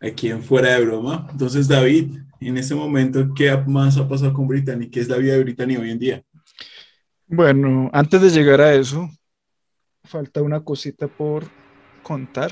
aquí 0.00 0.30
en 0.30 0.42
Fuera 0.42 0.74
de 0.74 0.84
Broma. 0.84 1.28
Entonces, 1.30 1.68
David, 1.68 2.18
en 2.40 2.58
este 2.58 2.74
momento, 2.74 3.32
¿qué 3.36 3.56
más 3.68 3.96
ha 3.98 4.08
pasado 4.08 4.34
con 4.34 4.48
Brittany? 4.48 4.90
¿Qué 4.90 4.98
es 4.98 5.08
la 5.08 5.16
vida 5.16 5.34
de 5.34 5.44
Brittany 5.44 5.76
hoy 5.76 5.90
en 5.92 5.98
día? 6.00 6.22
Bueno, 7.28 7.88
antes 7.92 8.20
de 8.20 8.30
llegar 8.30 8.60
a 8.60 8.74
eso, 8.74 9.08
falta 10.02 10.42
una 10.42 10.64
cosita 10.64 11.06
por 11.06 11.44
contar. 12.02 12.50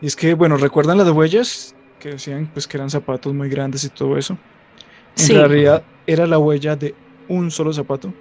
Y 0.00 0.06
es 0.06 0.16
que, 0.16 0.32
bueno, 0.32 0.56
¿recuerdan 0.56 0.96
las 0.96 1.10
huellas? 1.10 1.76
Que 2.00 2.12
decían 2.12 2.50
pues, 2.50 2.66
que 2.66 2.78
eran 2.78 2.88
zapatos 2.88 3.34
muy 3.34 3.50
grandes 3.50 3.84
y 3.84 3.90
todo 3.90 4.16
eso. 4.16 4.38
En 5.18 5.36
realidad 5.36 5.84
era 6.06 6.26
la 6.26 6.38
huella 6.38 6.76
de 6.76 6.94
un 7.28 7.50
solo 7.50 7.74
zapato 7.74 8.14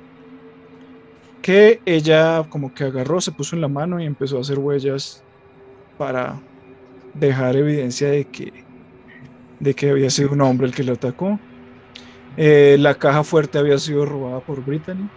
que 1.41 1.81
ella 1.85 2.45
como 2.49 2.73
que 2.73 2.85
agarró, 2.85 3.21
se 3.21 3.31
puso 3.33 3.55
en 3.55 3.61
la 3.61 3.67
mano 3.69 3.99
y 4.01 4.05
empezó 4.05 4.37
a 4.37 4.41
hacer 4.41 4.59
huellas 4.59 5.25
para 5.97 6.45
dejar 7.13 7.57
evidencia 7.57 8.09
de 8.09 8.29
que, 8.29 8.51
de 9.59 9.73
que 9.75 9.89
había 9.89 10.09
sido 10.09 10.31
un 10.31 10.41
hombre 10.41 10.67
el 10.67 10.75
que 10.75 10.83
le 10.83 10.91
atacó. 10.93 11.41
Eh, 12.35 12.77
la 12.79 12.95
caja 12.95 13.23
fuerte 13.23 13.59
había 13.59 13.77
sido 13.79 14.05
robada 14.05 14.41
por 14.43 14.63
Brittany. 14.63 15.11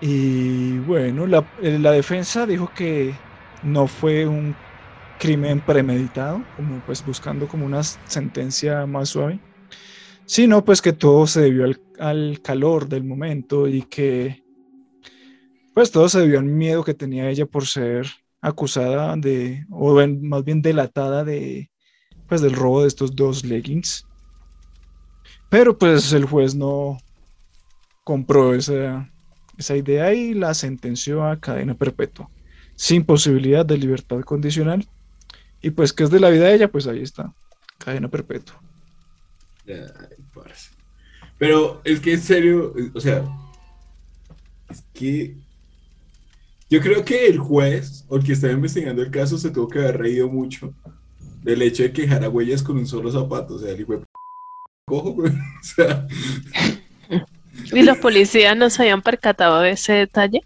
Y 0.00 0.78
bueno, 0.78 1.26
la, 1.26 1.50
eh, 1.58 1.78
la 1.78 1.90
defensa 1.92 2.46
dijo 2.46 2.68
que 2.72 3.22
no 3.62 3.88
fue 3.88 4.26
un 4.26 4.60
crimen 5.18 5.62
premeditado, 5.62 6.48
como 6.52 6.82
pues 6.82 7.04
buscando 7.04 7.48
como 7.48 7.66
una 7.66 7.82
sentencia 7.84 8.86
más 8.86 9.10
suave 9.10 9.42
sino 10.26 10.64
pues 10.64 10.82
que 10.82 10.92
todo 10.94 11.26
se 11.26 11.42
debió 11.42 11.64
al, 11.64 11.82
calor 12.42 12.88
del 12.88 13.04
momento 13.04 13.68
y 13.68 13.82
que 13.82 14.42
pues 15.74 15.90
todo 15.90 16.08
se 16.08 16.20
debió 16.20 16.40
al 16.40 16.44
miedo 16.44 16.82
que 16.82 16.94
tenía 16.94 17.30
ella 17.30 17.46
por 17.46 17.66
ser 17.66 18.06
acusada 18.40 19.16
de, 19.16 19.64
o 19.70 19.94
más 20.06 20.44
bien 20.44 20.62
delatada 20.62 21.24
de, 21.24 21.70
pues 22.26 22.40
del 22.40 22.54
robo 22.54 22.82
de 22.82 22.88
estos 22.88 23.14
dos 23.14 23.44
leggings. 23.44 24.06
Pero 25.48 25.78
pues 25.78 26.12
el 26.12 26.24
juez 26.24 26.54
no 26.54 26.98
compró 28.04 28.54
esa, 28.54 29.10
esa 29.56 29.76
idea 29.76 30.12
y 30.14 30.34
la 30.34 30.54
sentenció 30.54 31.24
a 31.24 31.38
cadena 31.38 31.74
perpetua, 31.74 32.28
sin 32.74 33.04
posibilidad 33.04 33.64
de 33.64 33.78
libertad 33.78 34.20
condicional. 34.20 34.86
Y 35.60 35.70
pues 35.70 35.92
que 35.92 36.04
es 36.04 36.10
de 36.10 36.20
la 36.20 36.30
vida 36.30 36.46
de 36.46 36.54
ella, 36.54 36.70
pues 36.70 36.86
ahí 36.86 37.02
está, 37.02 37.34
cadena 37.78 38.08
perpetua. 38.08 38.60
Pero 41.38 41.80
es 41.84 42.00
que 42.00 42.14
en 42.14 42.20
serio, 42.20 42.74
o 42.94 43.00
sea, 43.00 43.24
es 44.68 44.84
que 44.92 45.36
yo 46.68 46.80
creo 46.80 47.04
que 47.04 47.26
el 47.26 47.38
juez 47.38 48.04
o 48.08 48.16
el 48.16 48.24
que 48.24 48.32
estaba 48.32 48.52
investigando 48.52 49.02
el 49.02 49.10
caso 49.10 49.38
se 49.38 49.50
tuvo 49.50 49.68
que 49.68 49.78
haber 49.78 49.98
reído 49.98 50.28
mucho 50.28 50.74
del 51.42 51.62
hecho 51.62 51.82
de 51.82 51.92
que 51.92 52.02
dejara 52.02 52.28
huellas 52.28 52.62
con 52.62 52.76
un 52.76 52.86
solo 52.86 53.10
zapato. 53.10 53.54
O 53.54 53.58
sea, 53.58 53.70
el 53.70 53.80
hijo 53.80 54.02
cojo, 54.84 55.16
o 55.22 55.28
sea. 55.62 56.06
¿Y 57.72 57.82
los 57.82 57.98
policías 57.98 58.56
no 58.56 58.68
se 58.70 58.82
habían 58.82 59.02
percatado 59.02 59.60
de 59.60 59.70
ese 59.72 59.92
detalle? 59.92 60.42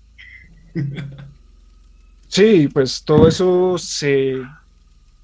Sí, 2.29 2.69
pues 2.69 3.03
todo 3.05 3.29
eso 3.29 3.77
se, 3.79 4.37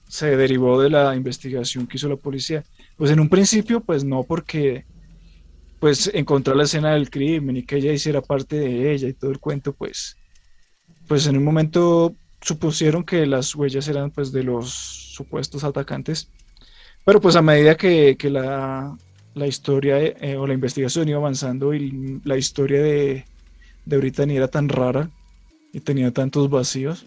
se 0.08 0.36
derivó 0.36 0.80
de 0.80 0.90
la 0.90 1.14
investigación 1.16 1.86
que 1.86 1.96
hizo 1.96 2.08
la 2.08 2.16
policía. 2.16 2.64
Pues 2.96 3.10
en 3.10 3.20
un 3.20 3.28
principio, 3.28 3.80
pues 3.80 4.04
no, 4.04 4.24
porque 4.24 4.84
pues 5.78 6.10
encontrar 6.12 6.56
la 6.56 6.64
escena 6.64 6.92
del 6.92 7.10
crimen 7.10 7.56
y 7.56 7.62
que 7.64 7.76
ella 7.76 7.92
hiciera 7.92 8.20
parte 8.20 8.56
de 8.56 8.92
ella 8.92 9.08
y 9.08 9.12
todo 9.14 9.30
el 9.30 9.38
cuento, 9.38 9.72
pues, 9.72 10.16
pues 11.06 11.26
en 11.26 11.36
un 11.36 11.44
momento 11.44 12.14
supusieron 12.40 13.04
que 13.04 13.26
las 13.26 13.54
huellas 13.54 13.88
eran 13.88 14.10
pues 14.10 14.32
de 14.32 14.44
los 14.44 14.70
supuestos 14.70 15.64
atacantes, 15.64 16.30
pero 17.04 17.20
pues 17.20 17.36
a 17.36 17.42
medida 17.42 17.76
que, 17.76 18.16
la, 18.30 18.96
historia 19.46 19.98
eh, 20.00 20.36
o 20.36 20.46
la 20.46 20.54
investigación 20.54 21.08
iba 21.08 21.18
avanzando 21.18 21.72
y 21.72 22.20
la 22.24 22.36
historia 22.36 22.82
de, 22.82 23.24
de 23.84 24.34
era 24.34 24.48
tan 24.48 24.68
rara 24.68 25.10
y 25.72 25.80
tenía 25.80 26.12
tantos 26.12 26.50
vacíos, 26.50 27.06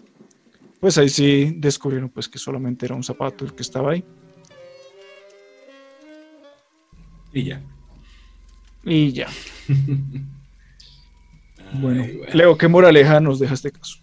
pues 0.80 0.98
ahí 0.98 1.08
sí 1.08 1.54
descubrieron 1.58 2.08
pues 2.08 2.28
que 2.28 2.38
solamente 2.38 2.86
era 2.86 2.94
un 2.94 3.04
zapato 3.04 3.44
el 3.44 3.54
que 3.54 3.62
estaba 3.62 3.92
ahí. 3.92 4.04
Y 7.32 7.44
ya. 7.44 7.62
Y 8.84 9.12
ya. 9.12 9.28
bueno, 11.74 12.04
Leo, 12.32 12.58
¿qué 12.58 12.68
moraleja 12.68 13.20
nos 13.20 13.38
deja 13.38 13.54
este 13.54 13.70
caso? 13.70 13.98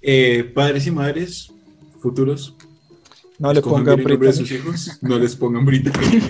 Eh, 0.00 0.50
padres 0.54 0.86
y 0.86 0.90
madres 0.90 1.52
futuros, 2.00 2.54
No 3.38 3.52
le 3.52 3.60
pongan 3.60 4.02
de 4.02 4.32
sus 4.32 4.50
hijos, 4.52 4.98
no 5.02 5.18
les 5.18 5.36
pongan 5.36 5.64
Brittany. 5.64 5.94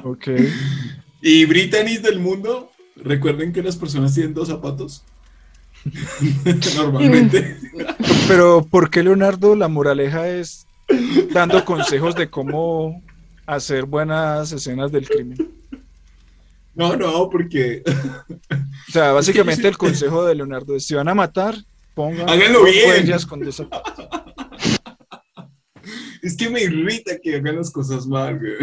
Ok. 0.04 0.28
y 1.20 1.44
Brittany's 1.44 2.02
del 2.02 2.18
mundo, 2.18 2.70
recuerden 2.96 3.52
que 3.52 3.62
las 3.62 3.76
personas 3.76 4.14
tienen 4.14 4.32
dos 4.32 4.48
zapatos. 4.48 5.04
Normalmente. 6.76 7.56
Pero 8.26 8.66
¿por 8.70 8.90
qué 8.90 9.02
Leonardo 9.02 9.54
la 9.54 9.68
moraleja 9.68 10.28
es 10.28 10.66
dando 11.32 11.64
consejos 11.64 12.14
de 12.14 12.30
cómo 12.30 13.02
hacer 13.46 13.84
buenas 13.84 14.52
escenas 14.52 14.92
del 14.92 15.08
crimen? 15.08 15.57
No, 16.78 16.96
no, 16.96 17.28
porque 17.28 17.82
O 18.88 18.92
sea, 18.92 19.10
básicamente 19.18 19.66
el 19.66 19.76
consejo 19.76 20.24
de 20.24 20.36
Leonardo 20.36 20.76
es 20.76 20.86
si 20.86 20.94
van 20.94 21.08
a 21.08 21.14
matar, 21.14 21.56
pongan 21.94 22.30
Háganlo 22.30 22.62
bien. 22.64 23.04
con 23.28 23.42
es 26.22 26.36
que 26.36 26.48
me 26.48 26.62
irrita 26.62 27.18
que 27.20 27.34
hagan 27.34 27.56
las 27.56 27.72
cosas 27.72 28.06
mal, 28.06 28.38
güey. 28.38 28.54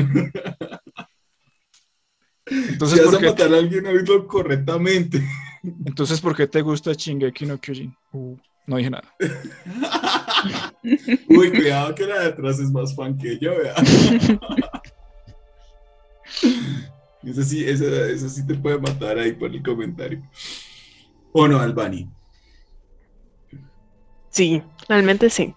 Entonces, 2.46 3.00
si 3.00 3.06
vas 3.06 3.16
¿por 3.16 3.26
a 3.26 3.30
matar 3.32 3.54
a 3.54 3.58
alguien, 3.58 3.86
hazlo 3.86 4.26
correctamente. 4.28 5.22
entonces, 5.86 6.22
¿por 6.22 6.38
qué 6.38 6.48
te 6.48 6.62
gusta 6.62 6.94
Shingeki 6.94 7.46
no 7.46 7.60
Kyojin? 7.60 7.94
Uh, 8.14 8.38
no 8.66 8.78
dije 8.78 8.92
nada. 8.92 9.14
Uy, 11.28 11.50
cuidado 11.50 11.94
que 11.94 12.06
la 12.06 12.22
de 12.22 12.28
atrás 12.28 12.60
es 12.60 12.72
más 12.72 12.96
fan 12.96 13.18
que 13.18 13.38
yo, 13.40 13.52
vea. 13.58 13.76
Esa 17.26 17.44
sí, 17.44 17.64
esa, 17.68 17.86
esa 18.10 18.30
sí 18.30 18.46
te 18.46 18.54
puede 18.56 18.78
matar 18.80 19.18
ahí 19.18 19.34
por 19.34 19.50
el 19.52 19.64
comentario. 19.64 20.22
¿O 21.32 21.48
no, 21.48 21.60
Albani? 21.60 22.08
Sí, 24.30 24.62
realmente 24.88 25.30
sí. 25.30 25.54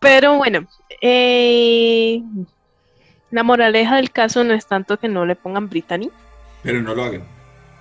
Pero 0.00 0.36
bueno, 0.36 0.68
eh, 1.00 2.20
la 3.30 3.42
moraleja 3.42 3.96
del 3.96 4.10
caso 4.10 4.44
no 4.44 4.54
es 4.54 4.66
tanto 4.66 4.98
que 4.98 5.08
no 5.08 5.24
le 5.26 5.36
pongan 5.36 5.68
Brittany, 5.68 6.10
Pero 6.62 6.82
no 6.82 6.94
lo 6.94 7.04
hagan. 7.04 7.22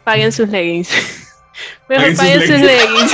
paguen 0.04 0.32
sus 0.32 0.50
leggings. 0.50 0.90
Mejor 1.90 2.16
Paguen 2.16 2.16
sus 2.16 2.20
paguen 2.26 2.42
sus 2.42 2.62
leggings. 2.62 3.14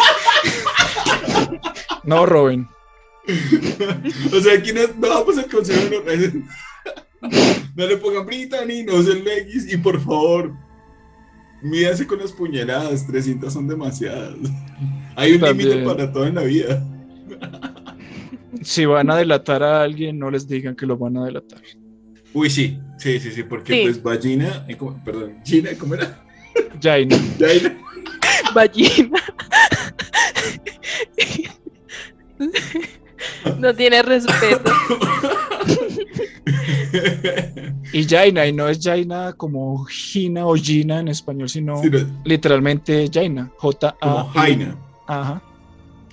leggings. 1.43 1.63
No, 2.03 2.25
Robin. 2.25 2.67
O 4.35 4.39
sea, 4.41 4.55
aquí 4.57 4.73
no, 4.73 4.81
no 4.97 5.07
vamos 5.09 5.37
a 5.37 5.43
consejo. 5.47 5.81
No, 5.95 6.01
no 7.75 7.87
le 7.87 7.97
pongan 7.97 8.25
Brittany, 8.25 8.83
no 8.85 8.95
usen 8.95 9.23
leggings 9.23 9.71
y 9.71 9.77
por 9.77 9.99
favor, 10.01 10.53
mídase 11.61 12.05
con 12.05 12.19
las 12.19 12.31
puñaladas. 12.31 13.07
300 13.07 13.51
son 13.51 13.67
demasiadas. 13.67 14.35
Hay 15.15 15.33
un 15.33 15.41
límite 15.41 15.77
para 15.83 16.11
todo 16.11 16.25
en 16.25 16.35
la 16.35 16.43
vida. 16.43 16.83
Si 18.61 18.85
van 18.85 19.11
a 19.11 19.17
delatar 19.17 19.61
a 19.63 19.81
alguien, 19.83 20.17
no 20.17 20.31
les 20.31 20.47
digan 20.47 20.75
que 20.75 20.85
lo 20.85 20.97
van 20.97 21.17
a 21.17 21.25
delatar. 21.25 21.61
Uy, 22.33 22.49
sí, 22.49 22.79
sí, 22.97 23.19
sí, 23.19 23.31
sí, 23.31 23.43
porque 23.43 23.73
Sí. 23.73 23.81
pues 23.83 24.05
va 24.05 24.19
Gina, 24.19 24.65
eh, 24.67 24.75
¿cómo? 24.75 24.99
perdón, 25.03 25.37
Gina, 25.45 25.69
¿cómo 25.77 25.93
era? 25.95 26.23
Jaina. 26.81 27.15
Jaina. 27.39 27.77
Ballina. 28.53 29.19
No 33.59 33.73
tiene 33.73 34.01
respeto. 34.01 34.71
Y 37.91 38.05
Jaina, 38.07 38.45
y 38.47 38.53
no 38.53 38.67
es 38.67 38.79
Jaina 38.81 39.33
como 39.33 39.83
Gina 39.85 40.45
o 40.45 40.55
Gina 40.55 40.99
en 40.99 41.07
español, 41.09 41.49
sino 41.49 41.81
Sí, 41.81 41.89
no, 41.89 41.99
literalmente 42.23 43.09
Jaina. 43.11 43.51
J-A. 43.57 43.95
como 43.99 44.27
Jaina. 44.29 44.75
Ajá. 45.07 45.41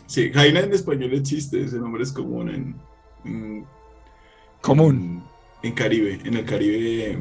Sí, 0.06 0.30
Jaina 0.32 0.60
en 0.60 0.72
español 0.72 1.12
existe, 1.14 1.62
ese 1.62 1.76
nombre 1.78 2.02
es 2.02 2.12
común 2.12 2.48
en... 2.48 2.76
en- 3.24 3.66
Común. 4.60 5.22
En, 5.62 5.68
en 5.70 5.74
Caribe, 5.74 6.18
en 6.24 6.34
el 6.36 6.44
Caribe 6.44 7.18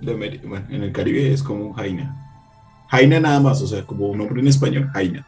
de 0.00 0.12
América, 0.12 0.46
bueno, 0.48 0.66
en 0.68 0.82
el 0.82 0.92
Caribe 0.92 1.32
es 1.32 1.42
como 1.42 1.72
Jaina. 1.74 2.18
Jaina 2.88 3.20
nada 3.20 3.40
más, 3.40 3.62
o 3.62 3.66
sea, 3.66 3.86
como 3.86 4.08
un 4.08 4.18
nombre 4.18 4.40
en 4.40 4.48
español, 4.48 4.90
Jaina. 4.92 5.26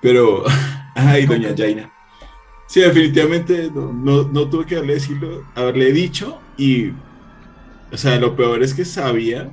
Pero, 0.00 0.44
ay, 0.94 1.26
doña 1.26 1.54
Jaina. 1.56 1.90
Sí, 2.66 2.80
definitivamente 2.80 3.70
no, 3.70 3.92
no, 3.92 4.48
tuve 4.48 4.66
que 4.66 4.76
haberle, 4.76 4.94
decirlo, 4.94 5.44
haberle 5.54 5.92
dicho 5.92 6.40
y, 6.56 6.90
o 7.92 7.96
sea, 7.96 8.18
lo 8.18 8.34
peor 8.34 8.62
es 8.62 8.74
que 8.74 8.84
sabía 8.84 9.52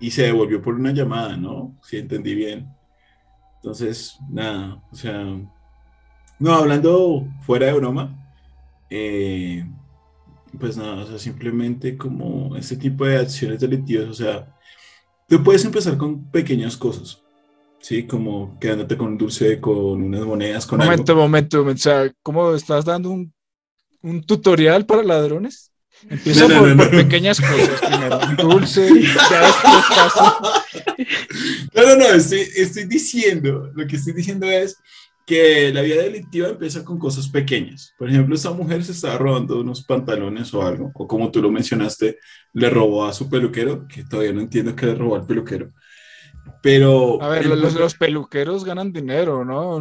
y 0.00 0.10
se 0.10 0.22
devolvió 0.22 0.62
por 0.62 0.74
una 0.74 0.92
llamada, 0.92 1.36
¿no? 1.36 1.76
Si 1.82 1.98
entendí 1.98 2.34
bien. 2.34 2.68
Entonces, 3.56 4.18
nada, 4.30 4.82
o 4.90 4.96
sea, 4.96 5.22
no, 6.38 6.54
hablando 6.54 7.28
fuera 7.42 7.66
de 7.66 7.74
broma, 7.74 8.16
eh, 8.88 9.64
pues 10.58 10.76
nada, 10.78 11.04
o 11.04 11.06
sea, 11.06 11.18
simplemente 11.18 11.96
como 11.96 12.56
este 12.56 12.76
tipo 12.76 13.04
de 13.04 13.18
acciones 13.18 13.60
delictivas, 13.60 14.08
o 14.08 14.14
sea, 14.14 14.56
tú 15.28 15.42
puedes 15.44 15.64
empezar 15.64 15.98
con 15.98 16.24
pequeñas 16.30 16.76
cosas, 16.76 17.22
¿sí? 17.80 18.06
Como 18.06 18.58
quedándote 18.58 18.96
con 18.96 19.08
un 19.08 19.18
dulce, 19.18 19.60
con 19.60 20.02
unas 20.02 20.22
monedas, 20.22 20.66
con 20.66 20.80
algo. 20.80 20.92
Momento, 20.92 21.16
momento, 21.16 21.58
momento. 21.58 21.78
O 21.78 21.82
sea, 21.82 22.12
¿cómo 22.22 22.54
estás 22.54 22.84
dando 22.84 23.10
un, 23.10 23.32
un 24.02 24.22
tutorial 24.22 24.86
para 24.86 25.02
ladrones? 25.02 25.72
Empieza 26.08 26.48
No, 26.48 26.54
no, 26.54 26.60
por, 26.60 26.68
no, 26.68 26.76
por 26.76 26.90
pequeñas 26.90 27.40
cosas 27.40 27.80
primero. 27.80 28.20
Un 28.28 28.36
dulce, 28.36 28.88
ya 29.30 29.46
después 29.46 29.84
pasa. 29.88 30.36
No, 31.74 31.82
no, 31.86 31.96
no, 31.96 32.04
estoy, 32.14 32.46
estoy 32.56 32.84
diciendo, 32.84 33.70
lo 33.74 33.86
que 33.86 33.96
estoy 33.96 34.12
diciendo 34.12 34.46
es 34.46 34.76
que 35.26 35.72
la 35.72 35.82
vida 35.82 36.02
delictiva 36.02 36.48
empieza 36.48 36.84
con 36.84 36.98
cosas 36.98 37.28
pequeñas. 37.28 37.94
Por 37.98 38.08
ejemplo, 38.08 38.34
esta 38.34 38.50
mujer 38.50 38.82
se 38.82 38.92
estaba 38.92 39.18
robando 39.18 39.60
unos 39.60 39.84
pantalones 39.84 40.52
o 40.54 40.62
algo, 40.62 40.90
o 40.94 41.06
como 41.06 41.30
tú 41.30 41.40
lo 41.40 41.50
mencionaste, 41.50 42.18
le 42.54 42.70
robó 42.70 43.04
a 43.06 43.12
su 43.12 43.30
peluquero, 43.30 43.86
que 43.86 44.04
todavía 44.04 44.32
no 44.32 44.40
entiendo 44.40 44.74
qué 44.74 44.86
le 44.86 44.94
robó 44.94 45.16
al 45.16 45.26
peluquero. 45.26 45.72
Pero, 46.62 47.22
A 47.22 47.28
ver, 47.28 47.42
el 47.44 47.60
los, 47.60 47.74
los 47.74 47.94
peluqueros 47.94 48.64
ganan 48.64 48.92
dinero, 48.92 49.44
¿no? 49.44 49.78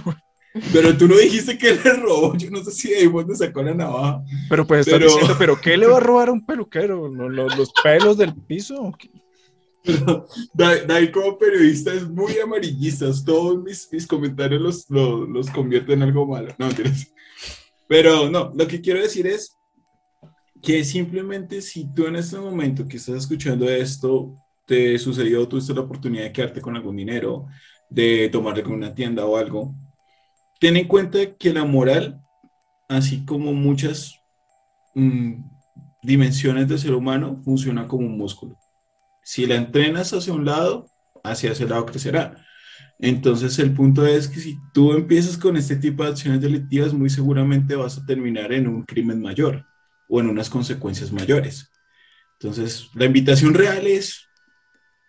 pero 0.72 0.96
tú 0.96 1.08
no 1.08 1.16
dijiste 1.16 1.56
que 1.56 1.74
le 1.74 1.92
robó, 1.94 2.36
yo 2.36 2.50
no 2.50 2.62
sé 2.62 2.70
si 2.72 2.90
de 2.90 3.08
donde 3.08 3.34
sacó 3.36 3.62
la 3.62 3.74
navaja. 3.74 4.22
Pero 4.48 4.66
pues 4.66 4.80
estás 4.86 4.98
Pero- 4.98 5.10
diciendo, 5.12 5.36
¿pero 5.38 5.60
qué 5.60 5.76
le 5.76 5.86
va 5.86 5.96
a 5.96 6.00
robar 6.00 6.28
a 6.28 6.32
un 6.32 6.44
peluquero? 6.44 7.08
¿Lo- 7.08 7.28
lo- 7.28 7.48
¿Los, 7.48 7.72
pelos 7.82 8.16
del 8.18 8.34
piso? 8.34 8.92
Pero 9.84 10.26
Da- 10.52 10.84
David 10.84 11.10
como 11.12 11.36
periodista 11.38 11.92
es 11.92 12.08
muy 12.08 12.38
amarillista, 12.38 13.06
todos 13.24 13.62
mis, 13.62 13.88
mis 13.90 14.06
comentarios 14.06 14.60
los, 14.60 14.90
los, 14.90 15.28
los 15.28 15.50
convierten 15.50 16.02
en 16.02 16.08
algo 16.08 16.26
malo. 16.26 16.54
No, 16.58 16.66
mentiras. 16.66 17.08
Pero 17.88 18.30
no, 18.30 18.52
lo 18.54 18.66
que 18.66 18.80
quiero 18.80 19.00
decir 19.00 19.26
es 19.26 19.56
que 20.62 20.84
simplemente 20.84 21.60
si 21.60 21.92
tú 21.92 22.06
en 22.06 22.14
este 22.16 22.38
momento 22.38 22.86
que 22.86 22.96
estás 22.98 23.16
escuchando 23.16 23.68
esto, 23.68 24.36
te 24.66 24.98
sucedió, 24.98 25.46
tuviste 25.48 25.74
la 25.74 25.82
oportunidad 25.82 26.24
de 26.24 26.32
quedarte 26.32 26.60
con 26.60 26.76
algún 26.76 26.96
dinero, 26.96 27.46
de 27.88 28.28
tomarle 28.30 28.62
con 28.62 28.74
una 28.74 28.94
tienda 28.94 29.24
o 29.24 29.36
algo, 29.36 29.74
ten 30.60 30.76
en 30.76 30.88
cuenta 30.88 31.18
que 31.36 31.52
la 31.52 31.64
moral, 31.64 32.20
así 32.88 33.24
como 33.24 33.52
muchas 33.52 34.18
mm, 34.94 35.42
dimensiones 36.02 36.68
del 36.68 36.78
ser 36.78 36.94
humano, 36.94 37.40
funciona 37.44 37.86
como 37.88 38.06
un 38.06 38.16
músculo 38.16 38.58
si 39.22 39.46
la 39.46 39.54
entrenas 39.54 40.12
hacia 40.12 40.32
un 40.32 40.44
lado, 40.44 40.86
hacia 41.22 41.52
ese 41.52 41.66
lado 41.66 41.86
crecerá. 41.86 42.44
Entonces 42.98 43.58
el 43.58 43.72
punto 43.74 44.06
es 44.06 44.28
que 44.28 44.40
si 44.40 44.58
tú 44.74 44.92
empiezas 44.92 45.36
con 45.36 45.56
este 45.56 45.76
tipo 45.76 46.02
de 46.02 46.10
acciones 46.10 46.40
delictivas, 46.40 46.92
muy 46.92 47.10
seguramente 47.10 47.74
vas 47.74 47.98
a 47.98 48.06
terminar 48.06 48.52
en 48.52 48.68
un 48.68 48.82
crimen 48.82 49.20
mayor 49.20 49.64
o 50.08 50.20
en 50.20 50.28
unas 50.28 50.50
consecuencias 50.50 51.12
mayores. 51.12 51.70
Entonces 52.38 52.90
la 52.94 53.06
invitación 53.06 53.54
real 53.54 53.86
es 53.86 54.28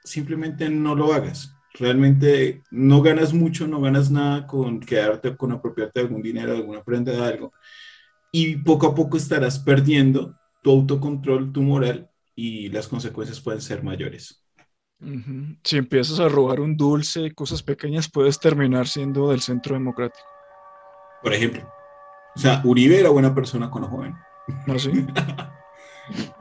simplemente 0.04 0.70
no 0.70 0.96
lo 0.96 1.14
hagas. 1.14 1.56
Realmente 1.74 2.62
no 2.70 3.02
ganas 3.02 3.34
mucho, 3.34 3.68
no 3.68 3.82
ganas 3.82 4.12
nada 4.12 4.46
con 4.46 4.80
quedarte, 4.80 5.36
con 5.36 5.52
apropiarte 5.52 6.00
de 6.00 6.06
algún 6.06 6.22
dinero, 6.22 6.52
de 6.52 6.60
alguna 6.60 6.84
prenda 6.84 7.12
de 7.12 7.24
algo. 7.24 7.52
Y 8.32 8.58
poco 8.58 8.88
a 8.88 8.96
poco 8.96 9.18
estarás 9.18 9.60
perdiendo 9.60 10.38
tu 10.62 10.72
autocontrol, 10.72 11.52
tu 11.52 11.62
moral 11.62 12.10
y 12.36 12.70
las 12.70 12.88
consecuencias 12.88 13.42
pueden 13.42 13.62
ser 13.62 13.84
mayores. 13.84 14.44
Si 15.64 15.78
empiezas 15.78 16.20
a 16.20 16.30
robar 16.30 16.62
un 16.62 16.78
dulce, 16.78 17.34
cosas 17.34 17.62
pequeñas, 17.62 18.10
puedes 18.10 18.40
terminar 18.40 18.88
siendo 18.88 19.30
del 19.30 19.42
centro 19.42 19.74
democrático. 19.74 20.26
Por 21.22 21.34
ejemplo, 21.34 21.68
o 22.36 22.40
sea, 22.40 22.62
Uribe 22.64 23.00
era 23.00 23.10
buena 23.10 23.36
persona 23.36 23.70
cuando 23.70 23.90
joven. 23.90 24.16
¿No 24.66 24.80
sí? 24.80 24.92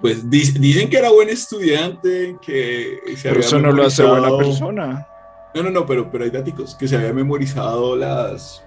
Pues 0.02 0.28
dic- 0.28 0.58
dicen 0.58 0.90
que 0.90 0.98
era 0.98 1.10
buen 1.10 1.30
estudiante, 1.30 2.36
que 2.44 2.98
se 3.16 3.22
Pero 3.22 3.36
había 3.36 3.46
eso 3.46 3.58
no 3.60 3.72
lo 3.72 3.84
hace 3.86 4.04
buena 4.04 4.36
persona. 4.36 5.06
No, 5.54 5.62
no, 5.62 5.70
no, 5.70 5.86
pero, 5.86 6.10
pero 6.10 6.24
hay 6.24 6.30
datos 6.30 6.74
que 6.74 6.86
se 6.88 6.96
había 6.96 7.12
memorizado 7.12 7.94
las, 7.96 8.62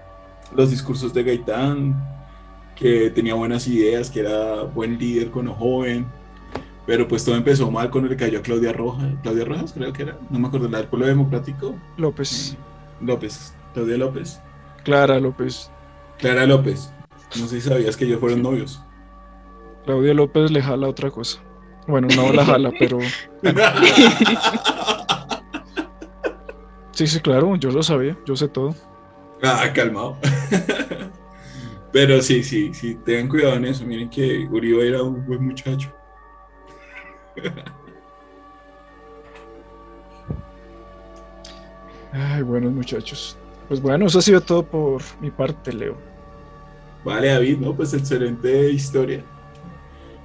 los 0.54 0.70
discursos 0.70 1.12
de 1.12 1.22
Gaitán, 1.22 1.94
que 2.74 3.10
tenía 3.10 3.34
buenas 3.34 3.66
ideas, 3.68 4.10
que 4.10 4.20
era 4.20 4.62
buen 4.62 4.98
líder 4.98 5.30
cuando 5.30 5.52
joven. 5.52 6.06
Pero 6.86 7.06
pues 7.08 7.24
todo 7.24 7.34
empezó 7.34 7.70
mal 7.70 7.90
cuando 7.90 8.08
le 8.08 8.16
cayó 8.16 8.38
a 8.38 8.42
Claudia 8.42 8.72
Rojas. 8.72 9.08
Claudia 9.22 9.44
Rojas, 9.44 9.72
creo 9.72 9.92
que 9.92 10.04
era. 10.04 10.18
No 10.30 10.38
me 10.38 10.46
acuerdo, 10.48 10.68
la 10.68 10.78
del 10.78 10.86
pueblo 10.86 11.06
democrático. 11.06 11.74
López. 11.96 12.56
López. 13.00 13.52
Claudia 13.74 13.96
López. 13.98 14.40
Clara 14.84 15.18
López. 15.18 15.70
Clara 16.18 16.46
López. 16.46 16.92
No 17.38 17.48
sé 17.48 17.60
si 17.60 17.68
sabías 17.68 17.96
que 17.96 18.04
ellos 18.04 18.20
fueron 18.20 18.40
novios. 18.40 18.80
Claudia 19.86 20.12
López 20.12 20.50
le 20.50 20.60
jala 20.60 20.88
otra 20.88 21.10
cosa. 21.10 21.40
Bueno, 21.86 22.08
no 22.14 22.32
la 22.32 22.44
jala, 22.44 22.72
pero. 22.78 22.98
Sí, 26.90 27.06
sí, 27.06 27.20
claro, 27.20 27.54
yo 27.56 27.70
lo 27.70 27.82
sabía, 27.82 28.18
yo 28.26 28.34
sé 28.36 28.48
todo. 28.48 28.74
Ah, 29.42 29.70
calmado. 29.74 30.16
Pero 31.92 32.20
sí, 32.20 32.42
sí, 32.42 32.74
sí, 32.74 32.96
tengan 33.04 33.28
cuidado 33.28 33.54
en 33.56 33.66
eso. 33.66 33.84
Miren 33.86 34.08
que 34.10 34.46
Uribe 34.50 34.88
era 34.88 35.02
un 35.02 35.24
buen 35.26 35.44
muchacho. 35.44 35.90
Ay, 42.12 42.42
buenos 42.42 42.72
muchachos. 42.72 43.38
Pues 43.68 43.80
bueno, 43.80 44.06
eso 44.06 44.18
ha 44.18 44.22
sido 44.22 44.40
todo 44.40 44.62
por 44.62 45.02
mi 45.20 45.30
parte, 45.30 45.72
Leo. 45.72 45.96
Vale, 47.04 47.28
David, 47.28 47.58
¿no? 47.58 47.74
Pues 47.74 47.94
excelente 47.94 48.70
historia. 48.70 49.22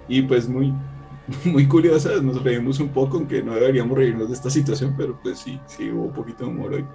Y 0.07 0.21
pues 0.23 0.47
muy, 0.47 0.73
muy 1.45 1.67
curiosa, 1.67 2.21
nos 2.21 2.41
reímos 2.43 2.79
un 2.79 2.89
poco, 2.89 3.17
aunque 3.17 3.41
no 3.43 3.53
deberíamos 3.53 3.97
reírnos 3.97 4.29
de 4.29 4.35
esta 4.35 4.49
situación, 4.49 4.95
pero 4.97 5.19
pues 5.21 5.39
sí, 5.39 5.59
sí 5.67 5.89
hubo 5.91 6.03
un 6.03 6.13
poquito 6.13 6.45
de 6.45 6.49
humor 6.51 6.73
hoy. 6.73 6.85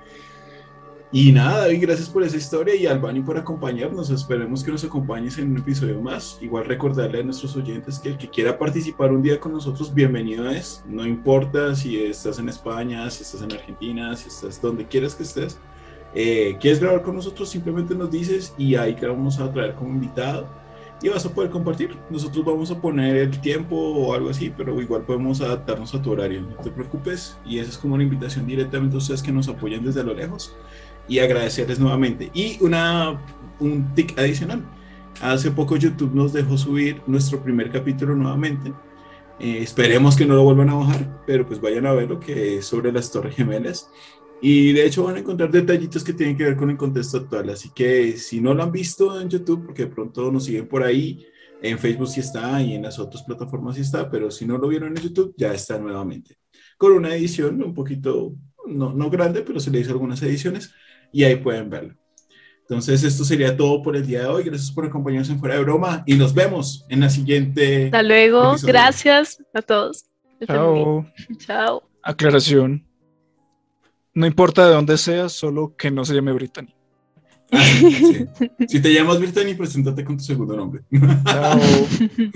Y 1.12 1.30
nada, 1.30 1.60
David, 1.60 1.82
gracias 1.82 2.10
por 2.10 2.24
esa 2.24 2.36
historia 2.36 2.74
y 2.74 2.84
Albani 2.84 3.20
por 3.20 3.38
acompañarnos. 3.38 4.10
Esperemos 4.10 4.64
que 4.64 4.72
nos 4.72 4.82
acompañes 4.82 5.38
en 5.38 5.52
un 5.52 5.58
episodio 5.58 6.00
más. 6.00 6.36
Igual 6.42 6.64
recordarle 6.64 7.20
a 7.20 7.22
nuestros 7.22 7.56
oyentes 7.56 8.00
que 8.00 8.08
el 8.10 8.18
que 8.18 8.28
quiera 8.28 8.58
participar 8.58 9.12
un 9.12 9.22
día 9.22 9.38
con 9.38 9.52
nosotros, 9.52 9.94
bienvenido 9.94 10.50
es. 10.50 10.84
No 10.86 11.06
importa 11.06 11.76
si 11.76 12.02
estás 12.02 12.40
en 12.40 12.48
España, 12.48 13.08
si 13.08 13.22
estás 13.22 13.40
en 13.40 13.52
Argentina, 13.52 14.16
si 14.16 14.28
estás 14.28 14.60
donde 14.60 14.84
quieras 14.84 15.14
que 15.14 15.22
estés. 15.22 15.58
Eh, 16.12 16.56
¿Quieres 16.60 16.80
grabar 16.80 17.02
con 17.02 17.14
nosotros? 17.14 17.48
Simplemente 17.48 17.94
nos 17.94 18.10
dices 18.10 18.52
y 18.58 18.74
ahí 18.74 18.96
te 18.96 19.06
vamos 19.06 19.38
a 19.38 19.50
traer 19.52 19.74
como 19.74 19.90
invitado 19.90 20.48
y 21.02 21.08
vas 21.08 21.26
a 21.26 21.30
poder 21.30 21.50
compartir. 21.50 21.96
Nosotros 22.10 22.44
vamos 22.44 22.70
a 22.70 22.80
poner 22.80 23.16
el 23.16 23.40
tiempo 23.40 23.76
o 23.76 24.14
algo 24.14 24.30
así, 24.30 24.52
pero 24.56 24.80
igual 24.80 25.02
podemos 25.02 25.40
adaptarnos 25.40 25.94
a 25.94 26.02
tu 26.02 26.12
horario. 26.12 26.42
No 26.42 26.56
te 26.56 26.70
preocupes 26.70 27.36
y 27.44 27.58
esa 27.58 27.70
es 27.70 27.78
como 27.78 27.94
una 27.94 28.04
invitación 28.04 28.46
directamente 28.46 28.94
a 28.94 28.98
ustedes 28.98 29.22
que 29.22 29.32
nos 29.32 29.48
apoyan 29.48 29.84
desde 29.84 30.02
lo 30.02 30.14
lejos 30.14 30.56
y 31.08 31.18
agradecerles 31.18 31.78
nuevamente. 31.78 32.30
Y 32.34 32.58
una, 32.62 33.20
un 33.60 33.94
tic 33.94 34.18
adicional. 34.18 34.62
Hace 35.22 35.50
poco 35.50 35.76
YouTube 35.76 36.14
nos 36.14 36.32
dejó 36.32 36.58
subir 36.58 37.02
nuestro 37.06 37.42
primer 37.42 37.70
capítulo 37.70 38.14
nuevamente. 38.14 38.72
Eh, 39.38 39.58
esperemos 39.60 40.16
que 40.16 40.24
no 40.24 40.34
lo 40.34 40.44
vuelvan 40.44 40.70
a 40.70 40.74
bajar, 40.74 41.22
pero 41.26 41.46
pues 41.46 41.60
vayan 41.60 41.86
a 41.86 41.92
ver 41.92 42.08
lo 42.08 42.20
que 42.20 42.58
es 42.58 42.66
sobre 42.66 42.92
las 42.92 43.10
Torres 43.10 43.36
Gemelas. 43.36 43.90
Y 44.42 44.72
de 44.72 44.86
hecho 44.86 45.04
van 45.04 45.16
a 45.16 45.20
encontrar 45.20 45.50
detallitos 45.50 46.04
que 46.04 46.12
tienen 46.12 46.36
que 46.36 46.44
ver 46.44 46.56
con 46.56 46.70
el 46.70 46.76
contexto 46.76 47.18
actual. 47.18 47.50
Así 47.50 47.70
que 47.74 48.16
si 48.16 48.40
no 48.40 48.54
lo 48.54 48.62
han 48.62 48.72
visto 48.72 49.20
en 49.20 49.28
YouTube, 49.28 49.64
porque 49.64 49.84
de 49.84 49.90
pronto 49.90 50.30
nos 50.30 50.44
siguen 50.44 50.68
por 50.68 50.82
ahí, 50.82 51.26
en 51.62 51.78
Facebook 51.78 52.08
sí 52.08 52.20
está 52.20 52.60
y 52.62 52.74
en 52.74 52.82
las 52.82 52.98
otras 52.98 53.22
plataformas 53.22 53.76
sí 53.76 53.82
está, 53.82 54.10
pero 54.10 54.30
si 54.30 54.46
no 54.46 54.58
lo 54.58 54.68
vieron 54.68 54.96
en 54.96 55.02
YouTube, 55.02 55.34
ya 55.36 55.52
está 55.52 55.78
nuevamente. 55.78 56.36
Con 56.76 56.92
una 56.92 57.14
edición 57.14 57.62
un 57.62 57.74
poquito, 57.74 58.34
no, 58.66 58.92
no 58.92 59.10
grande, 59.10 59.42
pero 59.42 59.58
se 59.58 59.70
le 59.70 59.80
hizo 59.80 59.92
algunas 59.92 60.22
ediciones 60.22 60.72
y 61.12 61.24
ahí 61.24 61.36
pueden 61.36 61.70
verlo. 61.70 61.94
Entonces, 62.68 63.04
esto 63.04 63.24
sería 63.24 63.56
todo 63.56 63.80
por 63.80 63.94
el 63.94 64.04
día 64.04 64.22
de 64.22 64.26
hoy. 64.26 64.42
Gracias 64.42 64.72
por 64.72 64.84
acompañarnos 64.84 65.30
en 65.30 65.38
Fuera 65.38 65.54
de 65.54 65.62
Broma 65.62 66.02
y 66.04 66.14
nos 66.16 66.34
vemos 66.34 66.84
en 66.88 67.00
la 67.00 67.08
siguiente. 67.08 67.86
Hasta 67.86 68.02
luego. 68.02 68.50
episodio. 68.50 68.72
Gracias 68.72 69.42
a 69.54 69.62
todos. 69.62 70.06
Chao. 70.44 71.06
Chao. 71.38 71.88
Aclaración. 72.02 72.85
No 74.16 74.26
importa 74.26 74.66
de 74.66 74.72
dónde 74.72 74.96
seas, 74.96 75.32
solo 75.32 75.76
que 75.76 75.90
no 75.90 76.02
se 76.06 76.14
llame 76.14 76.32
Brittany. 76.32 76.74
Ah, 77.52 77.62
sí. 77.82 78.24
Si 78.66 78.80
te 78.80 78.90
llamas 78.90 79.20
Brittany, 79.20 79.54
preséntate 79.54 80.06
con 80.06 80.16
tu 80.16 80.24
segundo 80.24 80.56
nombre. 80.56 80.84
Chao. 81.26 81.60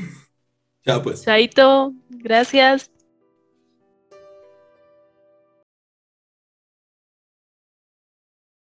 Chao, 0.84 1.02
pues. 1.02 1.24
Chaito. 1.24 1.94
Gracias. 2.10 2.90